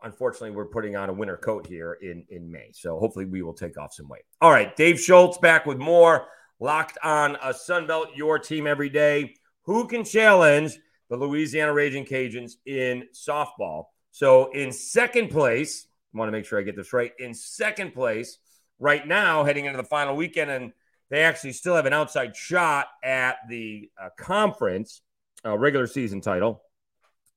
unfortunately 0.04 0.52
we're 0.52 0.66
putting 0.66 0.96
on 0.96 1.10
a 1.10 1.14
winter 1.14 1.38
coat 1.38 1.68
here 1.68 1.98
in 2.02 2.26
in 2.30 2.52
May. 2.52 2.72
So 2.74 3.00
hopefully 3.00 3.26
we 3.26 3.42
will 3.42 3.54
take 3.54 3.78
off 3.78 3.94
some 3.94 4.08
weight. 4.08 4.24
All 4.42 4.52
right, 4.52 4.76
Dave 4.76 5.00
Schultz 5.00 5.38
back 5.38 5.66
with 5.66 5.78
more 5.78 6.28
locked 6.60 6.98
on 7.04 7.36
a 7.38 7.54
Sunbelt, 7.54 8.16
your 8.16 8.40
team 8.40 8.68
every 8.68 8.90
day. 8.90 9.36
Who 9.64 9.88
can 9.88 10.04
challenge 10.04 10.78
the 11.10 11.18
Louisiana 11.18 11.74
Ragin' 11.74 12.06
Cajuns 12.06 12.54
in 12.66 13.08
softball? 13.14 13.86
So 14.12 14.52
in 14.52 14.72
second 14.72 15.30
place, 15.30 15.88
I 16.14 16.18
want 16.18 16.28
to 16.28 16.32
make 16.32 16.46
sure 16.46 16.60
I 16.60 16.64
get 16.64 16.76
this 16.76 16.94
right. 16.94 17.12
In 17.20 17.34
second 17.34 17.94
place 17.94 18.40
right 18.80 19.08
now, 19.08 19.44
heading 19.44 19.66
into 19.66 19.78
the 19.78 19.84
final 19.84 20.16
weekend, 20.16 20.50
and 20.50 20.74
they 21.10 21.24
actually 21.24 21.54
still 21.54 21.76
have 21.76 21.86
an 21.86 21.94
outside 21.94 22.36
shot 22.36 22.88
at 23.04 23.38
the 23.48 23.90
uh, 24.02 24.10
conference 24.18 25.02
uh, 25.46 25.58
regular 25.58 25.88
season 25.88 26.22
title. 26.22 26.62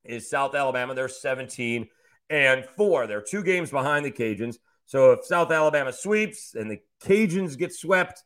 Is 0.03 0.29
South 0.29 0.53
Alabama? 0.53 0.93
They're 0.93 1.07
17 1.07 1.87
and 2.29 2.65
four. 2.65 3.07
They're 3.07 3.21
two 3.21 3.43
games 3.43 3.71
behind 3.71 4.05
the 4.05 4.11
Cajuns. 4.11 4.57
So 4.85 5.11
if 5.11 5.25
South 5.25 5.51
Alabama 5.51 5.93
sweeps 5.93 6.55
and 6.55 6.69
the 6.69 6.79
Cajuns 7.03 7.57
get 7.57 7.73
swept, 7.73 8.23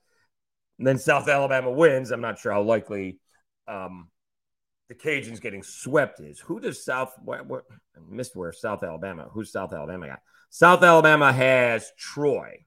then 0.80 0.98
South 0.98 1.28
Alabama 1.28 1.72
wins. 1.72 2.12
I'm 2.12 2.22
not 2.22 2.40
sure 2.40 2.52
how 2.52 2.64
likely 2.64 3.20
um, 3.68 4.10
the 4.90 4.96
Cajuns 4.96 5.42
getting 5.42 5.64
swept 5.64 6.20
is. 6.20 6.40
Who 6.40 6.60
does 6.60 6.84
South? 6.84 7.14
What, 7.24 7.46
what, 7.46 7.64
I 7.96 8.00
missed 8.10 8.36
where 8.36 8.52
South 8.52 8.84
Alabama. 8.84 9.28
Who's 9.32 9.52
South 9.52 9.74
Alabama 9.74 10.08
got? 10.08 10.20
South 10.50 10.84
Alabama 10.84 11.32
has 11.32 11.92
Troy. 11.98 12.66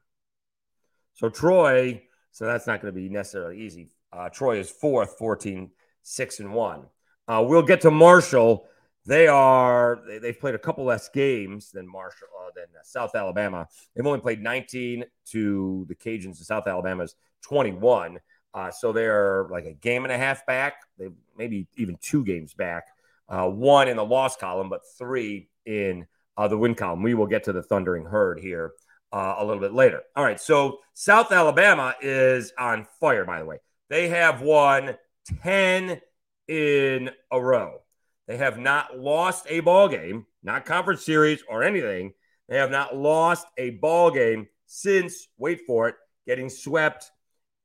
So 1.14 1.28
Troy. 1.28 2.02
So 2.32 2.46
that's 2.46 2.66
not 2.66 2.80
going 2.80 2.94
to 2.94 3.00
be 3.00 3.08
necessarily 3.08 3.60
easy. 3.60 3.90
Uh, 4.12 4.28
Troy 4.28 4.58
is 4.58 4.70
fourth, 4.70 5.16
14, 5.18 5.70
6 6.02 6.40
and 6.40 6.52
1. 6.52 6.86
Uh, 7.28 7.44
we'll 7.46 7.62
get 7.62 7.80
to 7.82 7.90
Marshall. 7.90 8.66
They 9.06 9.28
are 9.28 10.00
they, 10.06 10.26
have 10.26 10.40
played 10.40 10.54
a 10.54 10.58
couple 10.58 10.84
less 10.84 11.08
games 11.08 11.70
than 11.70 11.90
Marshall 11.90 12.28
uh, 12.40 12.50
than 12.54 12.66
South 12.82 13.14
Alabama. 13.14 13.66
They've 13.94 14.06
only 14.06 14.20
played 14.20 14.42
19 14.42 15.04
to 15.30 15.86
the 15.88 15.94
Cajuns 15.94 16.24
and 16.24 16.36
South 16.36 16.66
Alabama's 16.66 17.14
21. 17.42 18.18
Uh, 18.52 18.70
so 18.70 18.92
they're 18.92 19.46
like 19.50 19.64
a 19.64 19.72
game 19.72 20.04
and 20.04 20.12
a 20.12 20.18
half 20.18 20.44
back. 20.44 20.74
They 20.98 21.08
maybe 21.36 21.68
even 21.76 21.98
two 22.00 22.24
games 22.24 22.52
back. 22.52 22.84
Uh, 23.28 23.48
one 23.48 23.88
in 23.88 23.96
the 23.96 24.04
loss 24.04 24.36
column, 24.36 24.68
but 24.68 24.80
three 24.98 25.48
in 25.64 26.06
uh, 26.36 26.48
the 26.48 26.58
win 26.58 26.74
column. 26.74 27.02
We 27.02 27.14
will 27.14 27.28
get 27.28 27.44
to 27.44 27.52
the 27.52 27.62
Thundering 27.62 28.04
Herd 28.04 28.40
here 28.40 28.72
uh, 29.12 29.36
a 29.38 29.44
little 29.44 29.60
bit 29.60 29.72
later. 29.72 30.02
All 30.16 30.24
right. 30.24 30.40
So 30.40 30.78
South 30.94 31.32
Alabama 31.32 31.94
is 32.00 32.52
on 32.58 32.86
fire, 33.00 33.24
by 33.24 33.40
the 33.40 33.44
way. 33.44 33.58
They 33.88 34.08
have 34.08 34.40
won 34.40 34.96
10 35.42 36.00
in 36.48 37.10
a 37.30 37.40
row. 37.40 37.80
They 38.28 38.36
have 38.36 38.58
not 38.58 38.98
lost 38.98 39.46
a 39.48 39.60
ball 39.60 39.88
game, 39.88 40.26
not 40.42 40.64
conference 40.64 41.04
series 41.04 41.42
or 41.48 41.62
anything. 41.62 42.12
They 42.48 42.56
have 42.56 42.70
not 42.70 42.96
lost 42.96 43.46
a 43.58 43.70
ball 43.70 44.10
game 44.10 44.48
since, 44.66 45.26
wait 45.36 45.62
for 45.66 45.88
it, 45.88 45.96
getting 46.26 46.48
swept 46.48 47.10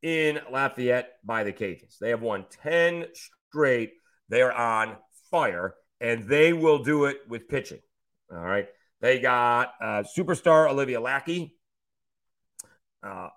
in 0.02 0.40
Lafayette 0.52 1.14
by 1.24 1.44
the 1.44 1.54
Cajuns. 1.54 1.98
They 2.00 2.10
have 2.10 2.22
won 2.22 2.46
10 2.64 3.06
straight. 3.50 3.94
They 4.30 4.42
are 4.42 4.52
on 4.52 4.98
fire, 5.30 5.76
and 6.02 6.28
they 6.28 6.54
will 6.54 6.84
do 6.84 7.06
it 7.06 7.18
with 7.28 7.48
pitching. 7.48 7.82
All 8.32 8.38
right. 8.38 8.68
They 9.02 9.20
got 9.20 9.74
uh, 9.82 10.04
superstar 10.18 10.70
Olivia 10.70 11.00
Lackie. 11.00 11.52
Uh, 13.04 13.30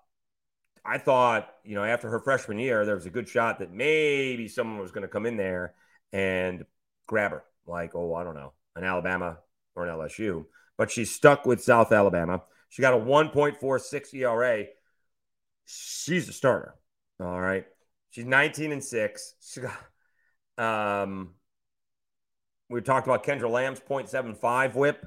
I 0.83 0.97
thought, 0.97 1.49
you 1.63 1.75
know, 1.75 1.83
after 1.83 2.09
her 2.09 2.19
freshman 2.19 2.57
year, 2.59 2.85
there 2.85 2.95
was 2.95 3.05
a 3.05 3.11
good 3.11 3.27
shot 3.27 3.59
that 3.59 3.71
maybe 3.71 4.47
someone 4.47 4.79
was 4.79 4.91
going 4.91 5.03
to 5.03 5.07
come 5.07 5.25
in 5.25 5.37
there 5.37 5.73
and 6.11 6.65
grab 7.07 7.31
her, 7.31 7.43
like, 7.67 7.93
oh, 7.93 8.15
I 8.15 8.23
don't 8.23 8.35
know, 8.35 8.53
an 8.75 8.83
Alabama 8.83 9.37
or 9.75 9.85
an 9.85 9.95
LSU. 9.95 10.45
But 10.77 10.89
she's 10.89 11.13
stuck 11.13 11.45
with 11.45 11.61
South 11.61 11.91
Alabama. 11.91 12.41
She 12.69 12.81
got 12.81 12.93
a 12.93 12.97
1.46 12.97 14.13
ERA 14.13 14.65
she's 15.69 16.27
a 16.27 16.33
starter. 16.33 16.75
All 17.19 17.39
right. 17.39 17.65
She's 18.09 18.25
19 18.25 18.71
and 18.71 18.83
6. 18.83 19.33
She 19.41 19.61
got 19.61 19.77
um 20.57 21.35
we 22.69 22.81
talked 22.81 23.07
about 23.07 23.23
Kendra 23.23 23.49
Lamb's 23.49 23.79
0.75 23.79 24.75
whip. 24.75 25.05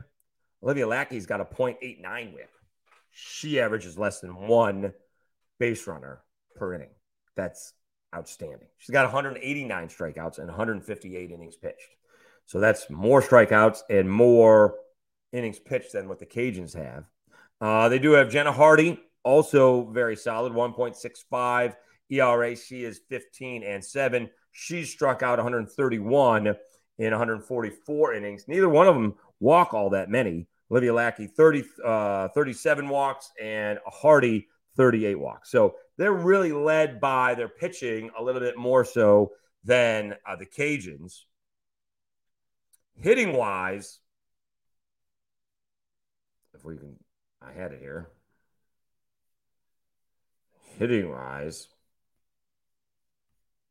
Olivia 0.63 0.87
Lackie's 0.87 1.27
got 1.27 1.41
a 1.41 1.45
0.89 1.45 2.35
whip. 2.35 2.51
She 3.11 3.61
averages 3.61 3.99
less 3.99 4.21
than 4.21 4.35
one 4.37 4.93
base 5.59 5.87
runner 5.87 6.23
per 6.57 6.75
inning. 6.75 6.91
That's 7.37 7.75
outstanding. 8.15 8.69
She's 8.79 8.93
got 8.93 9.05
189 9.05 9.89
strikeouts 9.89 10.39
and 10.39 10.49
158 10.49 11.31
innings 11.31 11.57
pitched. 11.57 11.97
So 12.47 12.61
that's 12.61 12.91
more 12.91 13.23
strikeouts 13.23 13.81
and 13.91 14.11
more 14.11 14.75
innings 15.33 15.59
pitched 15.59 15.93
than 15.93 16.09
what 16.09 16.19
the 16.19 16.27
Cajuns 16.27 16.75
have. 16.75 17.05
Uh, 17.61 17.89
they 17.89 17.99
do 17.99 18.13
have 18.13 18.31
Jenna 18.31 18.53
Hardy, 18.53 19.01
also 19.25 19.87
very 19.91 20.17
solid 20.17 20.53
1.65 20.53 21.75
ERA. 22.11 22.57
She 22.57 22.85
is 22.85 23.01
15 23.09 23.63
and 23.63 23.85
7. 23.85 24.31
She 24.53 24.85
struck 24.85 25.23
out 25.23 25.39
131 25.39 26.47
in 26.99 27.11
144 27.11 28.15
innings. 28.15 28.45
Neither 28.49 28.69
one 28.69 28.87
of 28.87 28.95
them 28.95 29.15
walk 29.41 29.75
all 29.75 29.91
that 29.91 30.11
many. 30.11 30.47
Olivia 30.73 30.93
Lackie 30.93 31.31
30, 31.31 31.65
uh, 31.85 32.29
37 32.29 32.89
walks 32.89 33.31
and 33.41 33.79
Hardy 33.87 34.49
38 34.77 35.15
walks. 35.17 35.51
So 35.51 35.77
they're 35.99 36.13
really 36.13 36.53
led 36.53 37.01
by 37.01 37.35
their 37.35 37.49
pitching 37.49 38.11
a 38.19 38.23
little 38.23 38.41
bit 38.41 38.57
more 38.57 38.85
so 38.85 39.33
than 39.63 40.17
uh, 40.27 40.35
the 40.35 40.47
Cajuns. 40.47 41.21
Hitting 42.97 43.35
wise, 43.35 44.01
if 46.55 46.65
we 46.65 46.77
can, 46.77 46.97
I 47.41 47.53
had 47.53 47.73
it 47.73 47.81
here 47.81 48.09
hitting 50.79 51.11
wise. 51.11 51.69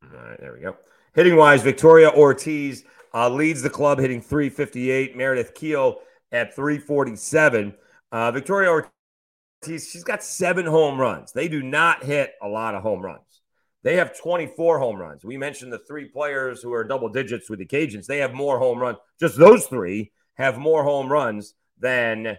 All 0.04 0.18
right, 0.18 0.40
there 0.40 0.54
we 0.54 0.62
go. 0.62 0.78
Hitting 1.14 1.36
wise, 1.36 1.62
Victoria 1.62 2.10
Ortiz 2.10 2.84
uh, 3.14 3.30
leads 3.30 3.62
the 3.62 3.70
club, 3.70 4.00
hitting 4.00 4.22
358. 4.22 5.16
Meredith 5.16 5.54
Keel 5.54 6.00
at 6.32 6.56
347. 6.56 7.74
Uh, 8.12 8.32
Victoria 8.32 8.70
Ortiz, 8.70 9.90
she's 9.90 10.04
got 10.04 10.24
seven 10.24 10.66
home 10.66 11.00
runs. 11.00 11.32
They 11.32 11.48
do 11.48 11.62
not 11.62 12.04
hit 12.04 12.34
a 12.42 12.48
lot 12.48 12.76
of 12.76 12.84
home 12.84 13.02
runs. 13.02 13.42
They 13.84 13.96
have 13.96 14.18
24 14.18 14.80
home 14.80 14.98
runs. 14.98 15.26
We 15.26 15.38
mentioned 15.38 15.74
the 15.74 15.80
three 15.80 16.06
players 16.06 16.62
who 16.62 16.72
are 16.74 16.84
double 16.84 17.10
digits 17.10 17.50
with 17.50 17.60
the 17.60 17.66
Cajuns. 17.66 18.06
They 18.06 18.20
have 18.20 18.34
more 18.34 18.60
home 18.60 18.78
runs. 18.80 18.98
Just 19.20 19.38
those 19.38 19.66
three 19.66 20.12
have 20.36 20.58
more 20.58 20.84
home 20.84 21.12
runs 21.12 21.56
than 21.80 22.38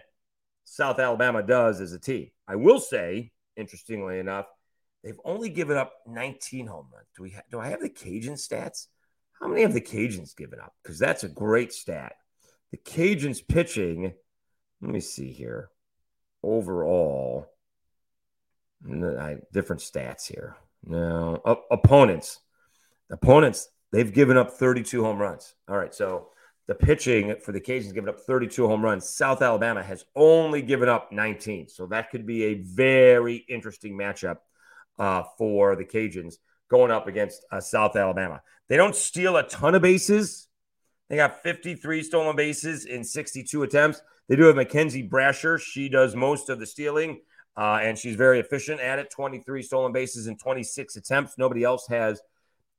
South 0.63 0.99
Alabama 0.99 1.43
does 1.43 1.81
as 1.81 1.91
a 1.91 1.99
team. 1.99 2.29
I 2.47 2.55
will 2.55 2.79
say, 2.79 3.31
interestingly 3.57 4.19
enough, 4.19 4.45
They've 5.03 5.19
only 5.25 5.49
given 5.49 5.77
up 5.77 5.93
19 6.07 6.67
home 6.67 6.87
runs. 6.93 7.07
Do 7.15 7.23
we 7.23 7.31
ha- 7.31 7.41
do 7.51 7.59
I 7.59 7.67
have 7.67 7.81
the 7.81 7.89
Cajun 7.89 8.35
stats? 8.35 8.87
How 9.39 9.47
many 9.47 9.61
have 9.63 9.73
the 9.73 9.81
Cajuns 9.81 10.35
given 10.35 10.59
up? 10.59 10.73
Because 10.81 10.97
that's 10.97 11.25
a 11.25 11.29
great 11.29 11.73
stat. 11.73 12.13
The 12.73 12.79
Cajuns 12.79 13.47
pitching. 13.47 14.15
Let 14.81 14.91
me 14.91 14.99
see 14.99 15.31
here. 15.31 15.69
Overall, 16.41 17.45
different 18.83 19.83
stats 19.83 20.25
here. 20.25 20.57
No 20.83 21.39
opponents. 21.69 22.39
Opponents. 23.11 23.69
They've 23.91 24.11
given 24.11 24.37
up 24.37 24.53
32 24.53 25.03
home 25.03 25.19
runs. 25.19 25.53
All 25.69 25.77
right, 25.77 25.93
so 25.93 26.29
the 26.65 26.73
pitching 26.73 27.35
for 27.43 27.51
the 27.51 27.61
Cajuns 27.61 27.93
given 27.93 28.09
up 28.09 28.21
32 28.21 28.67
home 28.67 28.83
runs. 28.83 29.07
South 29.07 29.43
Alabama 29.43 29.83
has 29.83 30.03
only 30.15 30.63
given 30.63 30.89
up 30.89 31.11
19. 31.11 31.69
So 31.69 31.85
that 31.85 32.09
could 32.09 32.25
be 32.25 32.45
a 32.45 32.53
very 32.55 33.35
interesting 33.35 33.95
matchup 33.95 34.37
uh, 34.97 35.21
for 35.37 35.75
the 35.75 35.85
Cajuns 35.85 36.37
going 36.71 36.89
up 36.89 37.05
against 37.05 37.45
uh, 37.51 37.61
South 37.61 37.95
Alabama. 37.95 38.41
They 38.67 38.77
don't 38.77 38.95
steal 38.95 39.37
a 39.37 39.43
ton 39.43 39.75
of 39.75 39.83
bases. 39.83 40.47
They 41.09 41.15
got 41.15 41.43
53 41.43 42.03
stolen 42.03 42.35
bases 42.35 42.85
in 42.85 43.03
62 43.03 43.63
attempts. 43.63 44.01
They 44.27 44.35
do 44.35 44.43
have 44.43 44.55
Mackenzie 44.55 45.07
Brasher. 45.07 45.59
She 45.59 45.89
does 45.89 46.15
most 46.15 46.49
of 46.49 46.59
the 46.59 46.65
stealing, 46.65 47.21
uh, 47.57 47.79
and 47.81 47.97
she's 47.97 48.15
very 48.15 48.39
efficient 48.39 48.79
at 48.79 48.99
it 48.99 49.11
23 49.11 49.61
stolen 49.61 49.91
bases 49.91 50.27
in 50.27 50.37
26 50.37 50.95
attempts. 50.95 51.37
Nobody 51.37 51.63
else 51.63 51.87
has 51.87 52.21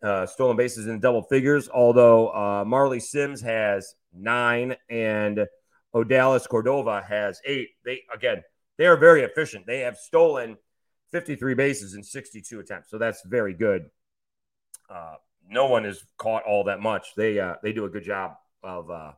uh, 0.03 0.27
stolen 0.27 0.57
bases 0.57 0.87
in 0.87 1.01
double 1.01 1.23
figures, 1.23 1.69
although 1.69 2.29
uh, 2.29 2.65
Marley 2.67 3.01
Sims 3.01 3.41
has 3.43 3.95
nine 4.13 4.77
and 4.89 5.47
Odalis 5.95 6.49
Cordova 6.49 7.03
has 7.07 7.41
eight. 7.45 7.71
They, 7.85 8.03
again, 8.13 8.43
they 8.79 8.87
are 8.87 8.97
very 8.97 9.23
efficient. 9.23 9.67
They 9.67 9.81
have 9.81 9.97
stolen 9.97 10.57
53 11.13 11.55
bases 11.55 11.95
in 11.95 12.03
62 12.03 12.61
attempts. 12.61 12.91
So 12.91 12.99
that's 12.99 13.23
very 13.25 13.55
good. 13.55 13.91
No 15.49 15.67
one 15.67 15.85
is 15.85 16.05
caught 16.17 16.45
all 16.45 16.65
that 16.65 16.81
much. 16.81 17.15
They 17.17 17.39
uh, 17.39 17.55
they 17.63 17.73
do 17.73 17.85
a 17.85 17.91
good 17.91 18.05
job 18.05 18.35
of 18.63 18.91
uh, 18.91 19.13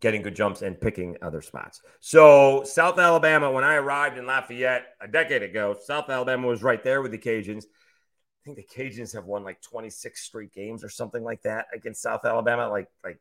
getting 0.00 0.22
good 0.22 0.34
jumps 0.34 0.62
and 0.62 0.80
picking 0.80 1.16
other 1.22 1.40
spots. 1.40 1.80
So 2.00 2.64
South 2.64 2.98
Alabama, 2.98 3.50
when 3.50 3.64
I 3.64 3.74
arrived 3.74 4.18
in 4.18 4.26
Lafayette 4.26 4.84
a 5.00 5.08
decade 5.08 5.42
ago, 5.42 5.76
South 5.84 6.10
Alabama 6.10 6.48
was 6.48 6.62
right 6.62 6.82
there 6.82 7.02
with 7.02 7.12
the 7.12 7.18
Cajuns. 7.18 7.64
I 7.64 8.44
think 8.44 8.56
the 8.56 8.64
Cajuns 8.64 9.14
have 9.14 9.26
won 9.26 9.44
like 9.44 9.62
26 9.62 10.20
straight 10.20 10.52
games 10.52 10.82
or 10.82 10.88
something 10.88 11.22
like 11.22 11.42
that 11.42 11.66
against 11.72 12.02
South 12.02 12.24
Alabama. 12.24 12.68
Like 12.68 12.88
like 13.04 13.20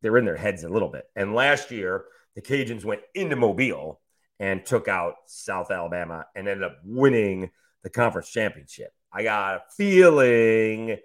they're 0.00 0.16
in 0.16 0.24
their 0.24 0.36
heads 0.36 0.64
a 0.64 0.68
little 0.68 0.88
bit. 0.88 1.04
And 1.14 1.34
last 1.34 1.70
year 1.70 2.06
the 2.34 2.42
Cajuns 2.42 2.84
went 2.84 3.02
into 3.14 3.36
Mobile 3.36 4.00
and 4.38 4.64
took 4.64 4.88
out 4.88 5.14
South 5.26 5.70
Alabama 5.70 6.26
and 6.34 6.48
ended 6.48 6.64
up 6.64 6.78
winning 6.84 7.50
the 7.82 7.90
conference 7.90 8.30
championship. 8.30 8.92
I 9.16 9.22
got 9.22 9.54
a 9.54 9.62
feeling 9.74 10.98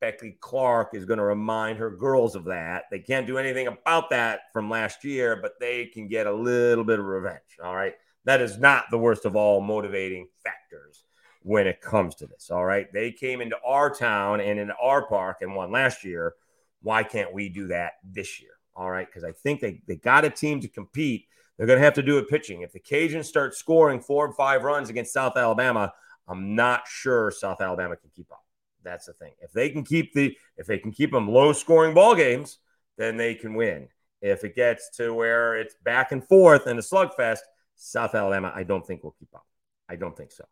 Becky 0.00 0.38
Clark 0.40 0.94
is 0.94 1.04
going 1.04 1.18
to 1.18 1.24
remind 1.24 1.78
her 1.78 1.90
girls 1.90 2.34
of 2.34 2.44
that. 2.44 2.84
They 2.90 2.98
can't 2.98 3.26
do 3.26 3.36
anything 3.36 3.66
about 3.66 4.08
that 4.08 4.40
from 4.54 4.70
last 4.70 5.04
year, 5.04 5.36
but 5.36 5.60
they 5.60 5.84
can 5.84 6.08
get 6.08 6.26
a 6.26 6.32
little 6.32 6.82
bit 6.82 6.98
of 6.98 7.04
revenge. 7.04 7.58
All 7.62 7.76
right. 7.76 7.92
That 8.24 8.40
is 8.40 8.56
not 8.56 8.86
the 8.90 8.96
worst 8.96 9.26
of 9.26 9.36
all 9.36 9.60
motivating 9.60 10.28
factors 10.42 11.04
when 11.42 11.66
it 11.66 11.82
comes 11.82 12.14
to 12.16 12.26
this. 12.26 12.50
All 12.50 12.64
right. 12.64 12.90
They 12.90 13.12
came 13.12 13.42
into 13.42 13.58
our 13.62 13.94
town 13.94 14.40
and 14.40 14.58
into 14.58 14.74
our 14.80 15.06
park 15.06 15.42
and 15.42 15.54
won 15.54 15.70
last 15.70 16.04
year. 16.04 16.36
Why 16.80 17.02
can't 17.02 17.34
we 17.34 17.50
do 17.50 17.66
that 17.66 17.92
this 18.02 18.40
year? 18.40 18.52
All 18.74 18.90
right. 18.90 19.06
Because 19.06 19.24
I 19.24 19.32
think 19.32 19.60
they, 19.60 19.82
they 19.86 19.96
got 19.96 20.24
a 20.24 20.30
team 20.30 20.60
to 20.60 20.68
compete 20.68 21.26
they're 21.58 21.66
going 21.66 21.80
to 21.80 21.84
have 21.84 21.94
to 21.94 22.02
do 22.02 22.18
it 22.18 22.28
pitching. 22.28 22.62
If 22.62 22.72
the 22.72 22.78
Cajuns 22.78 23.24
start 23.24 23.52
scoring 23.52 23.98
four 23.98 24.24
and 24.24 24.34
five 24.34 24.62
runs 24.62 24.90
against 24.90 25.12
South 25.12 25.36
Alabama, 25.36 25.92
I'm 26.28 26.54
not 26.54 26.86
sure 26.86 27.30
South 27.30 27.60
Alabama 27.60 27.96
can 27.96 28.10
keep 28.14 28.30
up. 28.30 28.44
That's 28.84 29.06
the 29.06 29.12
thing. 29.14 29.32
If 29.40 29.52
they 29.52 29.70
can 29.70 29.84
keep 29.84 30.12
the 30.12 30.36
if 30.56 30.66
they 30.66 30.78
can 30.78 30.92
keep 30.92 31.10
them 31.10 31.28
low 31.28 31.52
scoring 31.52 31.94
ball 31.94 32.14
games, 32.14 32.58
then 32.96 33.16
they 33.16 33.34
can 33.34 33.54
win. 33.54 33.88
If 34.20 34.44
it 34.44 34.54
gets 34.54 34.90
to 34.96 35.14
where 35.14 35.56
it's 35.56 35.74
back 35.84 36.12
and 36.12 36.26
forth 36.26 36.66
and 36.66 36.78
a 36.78 36.82
slugfest, 36.82 37.40
South 37.76 38.14
Alabama, 38.14 38.52
I 38.54 38.64
don't 38.64 38.86
think 38.86 39.02
will 39.02 39.14
keep 39.18 39.34
up. 39.34 39.46
I 39.88 39.96
don't 39.96 40.16
think 40.16 40.32
so. 40.32 40.44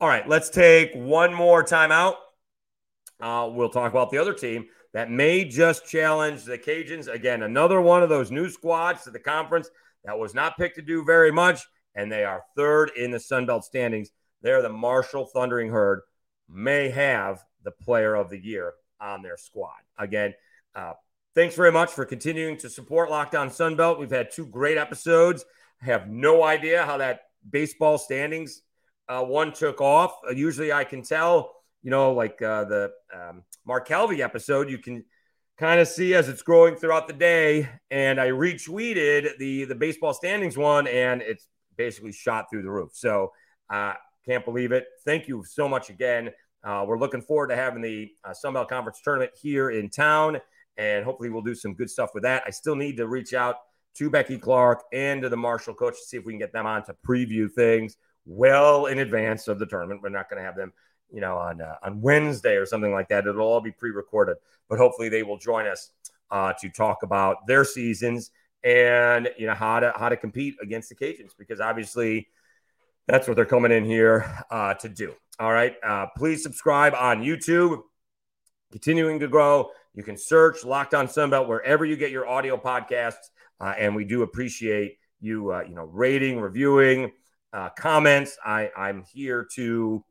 All 0.00 0.08
right, 0.08 0.28
let's 0.28 0.50
take 0.50 0.92
one 0.94 1.32
more 1.32 1.64
timeout. 1.64 2.16
Uh, 3.18 3.48
we'll 3.50 3.70
talk 3.70 3.90
about 3.90 4.10
the 4.10 4.18
other 4.18 4.34
team 4.34 4.66
that 4.92 5.10
may 5.10 5.44
just 5.44 5.86
challenge 5.86 6.44
the 6.44 6.58
Cajuns 6.58 7.08
again. 7.08 7.42
Another 7.42 7.80
one 7.80 8.02
of 8.02 8.10
those 8.10 8.30
new 8.30 8.50
squads 8.50 9.04
to 9.04 9.10
the 9.10 9.18
conference 9.18 9.70
that 10.04 10.18
was 10.18 10.34
not 10.34 10.58
picked 10.58 10.76
to 10.76 10.82
do 10.82 11.04
very 11.04 11.32
much, 11.32 11.60
and 11.94 12.12
they 12.12 12.24
are 12.24 12.44
third 12.56 12.90
in 12.96 13.10
the 13.10 13.20
Sun 13.20 13.46
Belt 13.46 13.64
standings. 13.64 14.10
They're 14.46 14.62
the 14.62 14.68
Marshall 14.68 15.26
Thundering 15.26 15.70
Herd, 15.70 16.02
may 16.48 16.88
have 16.90 17.42
the 17.64 17.72
player 17.72 18.14
of 18.14 18.30
the 18.30 18.38
year 18.38 18.74
on 19.00 19.20
their 19.20 19.36
squad. 19.36 19.80
Again, 19.98 20.34
uh, 20.72 20.92
thanks 21.34 21.56
very 21.56 21.72
much 21.72 21.90
for 21.90 22.04
continuing 22.04 22.56
to 22.58 22.70
support 22.70 23.10
Locked 23.10 23.34
On 23.34 23.50
Sunbelt. 23.50 23.98
We've 23.98 24.08
had 24.08 24.30
two 24.30 24.46
great 24.46 24.78
episodes. 24.78 25.44
I 25.82 25.86
have 25.86 26.08
no 26.08 26.44
idea 26.44 26.86
how 26.86 26.98
that 26.98 27.22
baseball 27.50 27.98
standings 27.98 28.62
uh, 29.08 29.24
one 29.24 29.52
took 29.52 29.80
off. 29.80 30.12
Uh, 30.24 30.30
usually 30.30 30.72
I 30.72 30.84
can 30.84 31.02
tell, 31.02 31.56
you 31.82 31.90
know, 31.90 32.12
like 32.12 32.40
uh, 32.40 32.66
the 32.66 32.92
um, 33.12 33.42
Mark 33.66 33.88
Calvi 33.88 34.22
episode, 34.22 34.70
you 34.70 34.78
can– 34.78 35.04
kind 35.58 35.80
of 35.80 35.88
see 35.88 36.14
as 36.14 36.28
it's 36.28 36.42
growing 36.42 36.76
throughout 36.76 37.08
the 37.08 37.14
day. 37.14 37.68
And 37.90 38.20
I 38.20 38.28
retweeted 38.28 39.38
the 39.38 39.64
the 39.64 39.74
baseball 39.74 40.12
standings 40.12 40.56
one, 40.56 40.86
and 40.86 41.22
it's 41.22 41.48
basically 41.76 42.12
shot 42.12 42.46
through 42.50 42.62
the 42.62 42.70
roof. 42.70 42.90
So 42.94 43.32
uh, 43.70 43.94
can't 44.26 44.44
believe 44.44 44.72
it. 44.72 44.86
Thank 45.04 45.28
you 45.28 45.44
so 45.44 45.68
much 45.68 45.90
again. 45.90 46.30
Uh, 46.64 46.84
we're 46.86 46.98
looking 46.98 47.22
forward 47.22 47.48
to 47.48 47.56
having 47.56 47.80
the 47.80 48.10
uh, 48.24 48.32
Sunbelt 48.32 48.68
Conference 48.68 49.00
tournament 49.02 49.32
here 49.40 49.70
in 49.70 49.88
town, 49.88 50.38
and 50.76 51.04
hopefully 51.04 51.30
we'll 51.30 51.42
do 51.42 51.54
some 51.54 51.74
good 51.74 51.88
stuff 51.88 52.10
with 52.14 52.24
that. 52.24 52.42
I 52.46 52.50
still 52.50 52.74
need 52.74 52.96
to 52.96 53.06
reach 53.06 53.34
out 53.34 53.56
to 53.94 54.10
Becky 54.10 54.38
Clark 54.38 54.82
and 54.92 55.22
to 55.22 55.28
the 55.28 55.36
Marshall 55.36 55.74
coach 55.74 55.94
to 55.94 56.04
see 56.04 56.16
if 56.16 56.24
we 56.24 56.32
can 56.32 56.40
get 56.40 56.52
them 56.52 56.66
on 56.66 56.84
to 56.84 56.94
preview 57.06 57.50
things 57.50 57.96
well 58.26 58.86
in 58.86 58.98
advance 58.98 59.48
of 59.48 59.58
the 59.58 59.66
tournament. 59.66 60.02
We're 60.02 60.08
not 60.08 60.28
going 60.28 60.42
to 60.42 60.44
have 60.44 60.56
them 60.56 60.72
you 61.10 61.20
know, 61.20 61.36
on 61.36 61.60
uh, 61.60 61.76
on 61.82 62.00
Wednesday 62.00 62.56
or 62.56 62.66
something 62.66 62.92
like 62.92 63.08
that. 63.08 63.26
It'll 63.26 63.46
all 63.46 63.60
be 63.60 63.70
pre-recorded, 63.70 64.36
but 64.68 64.78
hopefully 64.78 65.08
they 65.08 65.22
will 65.22 65.38
join 65.38 65.66
us 65.66 65.90
uh, 66.30 66.52
to 66.60 66.68
talk 66.68 67.02
about 67.02 67.46
their 67.46 67.64
seasons 67.64 68.30
and 68.64 69.30
you 69.38 69.46
know 69.46 69.54
how 69.54 69.78
to 69.78 69.92
how 69.96 70.08
to 70.08 70.16
compete 70.16 70.56
against 70.60 70.88
the 70.88 70.94
Cajuns 70.94 71.32
because 71.38 71.60
obviously 71.60 72.28
that's 73.06 73.26
what 73.28 73.36
they're 73.36 73.44
coming 73.44 73.72
in 73.72 73.84
here 73.84 74.44
uh, 74.50 74.74
to 74.74 74.88
do. 74.88 75.14
All 75.38 75.52
right, 75.52 75.74
uh, 75.84 76.06
please 76.16 76.42
subscribe 76.42 76.94
on 76.94 77.22
YouTube. 77.22 77.80
Continuing 78.72 79.20
to 79.20 79.28
grow, 79.28 79.70
you 79.94 80.02
can 80.02 80.16
search 80.16 80.64
Locked 80.64 80.94
On 80.94 81.06
Sunbelt 81.06 81.46
wherever 81.46 81.84
you 81.84 81.96
get 81.96 82.10
your 82.10 82.28
audio 82.28 82.56
podcasts, 82.56 83.30
uh, 83.60 83.74
and 83.78 83.94
we 83.94 84.04
do 84.04 84.22
appreciate 84.22 84.98
you, 85.20 85.52
uh, 85.52 85.62
you 85.62 85.74
know, 85.74 85.84
rating, 85.84 86.40
reviewing, 86.40 87.12
comments. 87.78 88.36
I 88.44 88.70
I'm 88.76 89.02
here 89.02 89.46
to 89.54 90.04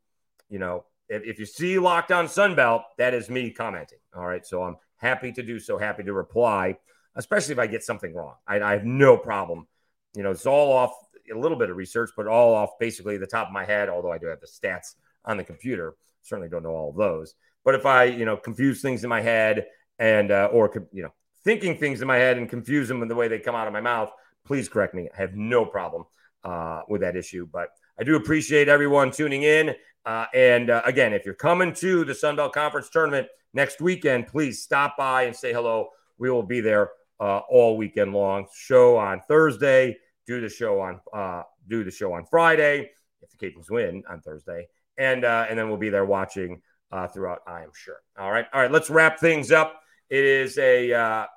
you 0.49 0.59
know, 0.59 0.85
if, 1.09 1.23
if 1.23 1.39
you 1.39 1.45
see 1.45 1.79
Locked 1.79 2.11
On 2.11 2.25
Sunbelt, 2.25 2.83
that 2.97 3.13
is 3.13 3.29
me 3.29 3.51
commenting. 3.51 3.99
All 4.15 4.25
right. 4.25 4.45
So 4.45 4.63
I'm 4.63 4.77
happy 4.97 5.31
to 5.33 5.43
do 5.43 5.59
so, 5.59 5.77
happy 5.77 6.03
to 6.03 6.13
reply, 6.13 6.77
especially 7.15 7.53
if 7.53 7.59
I 7.59 7.67
get 7.67 7.83
something 7.83 8.13
wrong. 8.13 8.35
I, 8.47 8.59
I 8.61 8.71
have 8.73 8.85
no 8.85 9.17
problem. 9.17 9.67
You 10.15 10.23
know, 10.23 10.31
it's 10.31 10.45
all 10.45 10.71
off 10.71 10.93
a 11.33 11.37
little 11.37 11.57
bit 11.57 11.69
of 11.69 11.77
research, 11.77 12.11
but 12.15 12.27
all 12.27 12.53
off 12.53 12.71
basically 12.79 13.17
the 13.17 13.27
top 13.27 13.47
of 13.47 13.53
my 13.53 13.65
head, 13.65 13.89
although 13.89 14.11
I 14.11 14.17
do 14.17 14.27
have 14.27 14.41
the 14.41 14.47
stats 14.47 14.95
on 15.23 15.37
the 15.37 15.43
computer. 15.43 15.95
Certainly 16.23 16.49
don't 16.49 16.63
know 16.63 16.75
all 16.75 16.89
of 16.89 16.95
those. 16.95 17.35
But 17.63 17.75
if 17.75 17.85
I, 17.85 18.05
you 18.05 18.25
know, 18.25 18.37
confuse 18.37 18.81
things 18.81 19.03
in 19.03 19.09
my 19.09 19.21
head 19.21 19.67
and, 19.99 20.31
uh, 20.31 20.49
or, 20.51 20.71
you 20.91 21.03
know, 21.03 21.13
thinking 21.43 21.77
things 21.77 22.01
in 22.01 22.07
my 22.07 22.17
head 22.17 22.37
and 22.37 22.49
confuse 22.49 22.87
them 22.87 23.01
in 23.01 23.07
the 23.07 23.15
way 23.15 23.27
they 23.27 23.39
come 23.39 23.55
out 23.55 23.67
of 23.67 23.73
my 23.73 23.81
mouth, 23.81 24.11
please 24.45 24.69
correct 24.69 24.93
me. 24.93 25.09
I 25.15 25.21
have 25.21 25.35
no 25.35 25.65
problem 25.65 26.05
uh, 26.43 26.81
with 26.87 27.01
that 27.01 27.15
issue. 27.15 27.47
But 27.51 27.69
I 27.99 28.03
do 28.03 28.15
appreciate 28.15 28.67
everyone 28.67 29.11
tuning 29.11 29.43
in. 29.43 29.75
Uh, 30.05 30.25
and 30.33 30.69
uh, 30.69 30.81
again, 30.85 31.13
if 31.13 31.25
you're 31.25 31.33
coming 31.33 31.73
to 31.73 32.05
the 32.05 32.13
Sun 32.13 32.35
Belt 32.35 32.53
Conference 32.53 32.89
tournament 32.89 33.27
next 33.53 33.81
weekend, 33.81 34.27
please 34.27 34.61
stop 34.61 34.97
by 34.97 35.23
and 35.23 35.35
say 35.35 35.51
hello. 35.51 35.89
We 36.17 36.29
will 36.29 36.43
be 36.43 36.61
there 36.61 36.91
uh, 37.19 37.39
all 37.49 37.77
weekend 37.77 38.13
long. 38.13 38.45
Show 38.53 38.97
on 38.97 39.21
Thursday. 39.27 39.97
Do 40.27 40.41
the 40.41 40.49
show 40.49 40.79
on 40.81 40.99
uh, 41.13 41.43
do 41.67 41.83
the 41.83 41.91
show 41.91 42.13
on 42.13 42.25
Friday 42.25 42.91
if 43.21 43.29
the 43.31 43.37
Cajuns 43.37 43.69
win 43.69 44.03
on 44.09 44.21
Thursday, 44.21 44.67
and 44.97 45.23
uh, 45.23 45.45
and 45.49 45.57
then 45.57 45.67
we'll 45.67 45.77
be 45.77 45.89
there 45.89 46.05
watching 46.05 46.61
uh, 46.91 47.07
throughout. 47.07 47.39
I 47.47 47.63
am 47.63 47.71
sure. 47.73 47.97
All 48.17 48.31
right, 48.31 48.45
all 48.53 48.61
right. 48.61 48.71
Let's 48.71 48.89
wrap 48.89 49.19
things 49.19 49.51
up. 49.51 49.79
It 50.09 50.23
is 50.23 50.57
a 50.57 51.27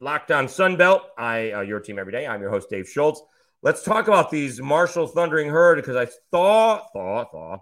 locked 0.00 0.30
on 0.30 0.48
Sun 0.48 0.76
Belt. 0.76 1.02
I 1.18 1.62
your 1.62 1.80
team 1.80 1.98
every 1.98 2.12
day. 2.12 2.26
I'm 2.26 2.40
your 2.40 2.50
host 2.50 2.70
Dave 2.70 2.88
Schultz. 2.88 3.22
Let's 3.62 3.84
talk 3.84 4.08
about 4.08 4.30
these 4.30 4.60
Marshall 4.60 5.06
Thundering 5.06 5.48
Herd 5.48 5.76
because 5.76 5.94
I 5.94 6.06
thought, 6.32 6.88
thought, 6.92 7.30
thought 7.30 7.60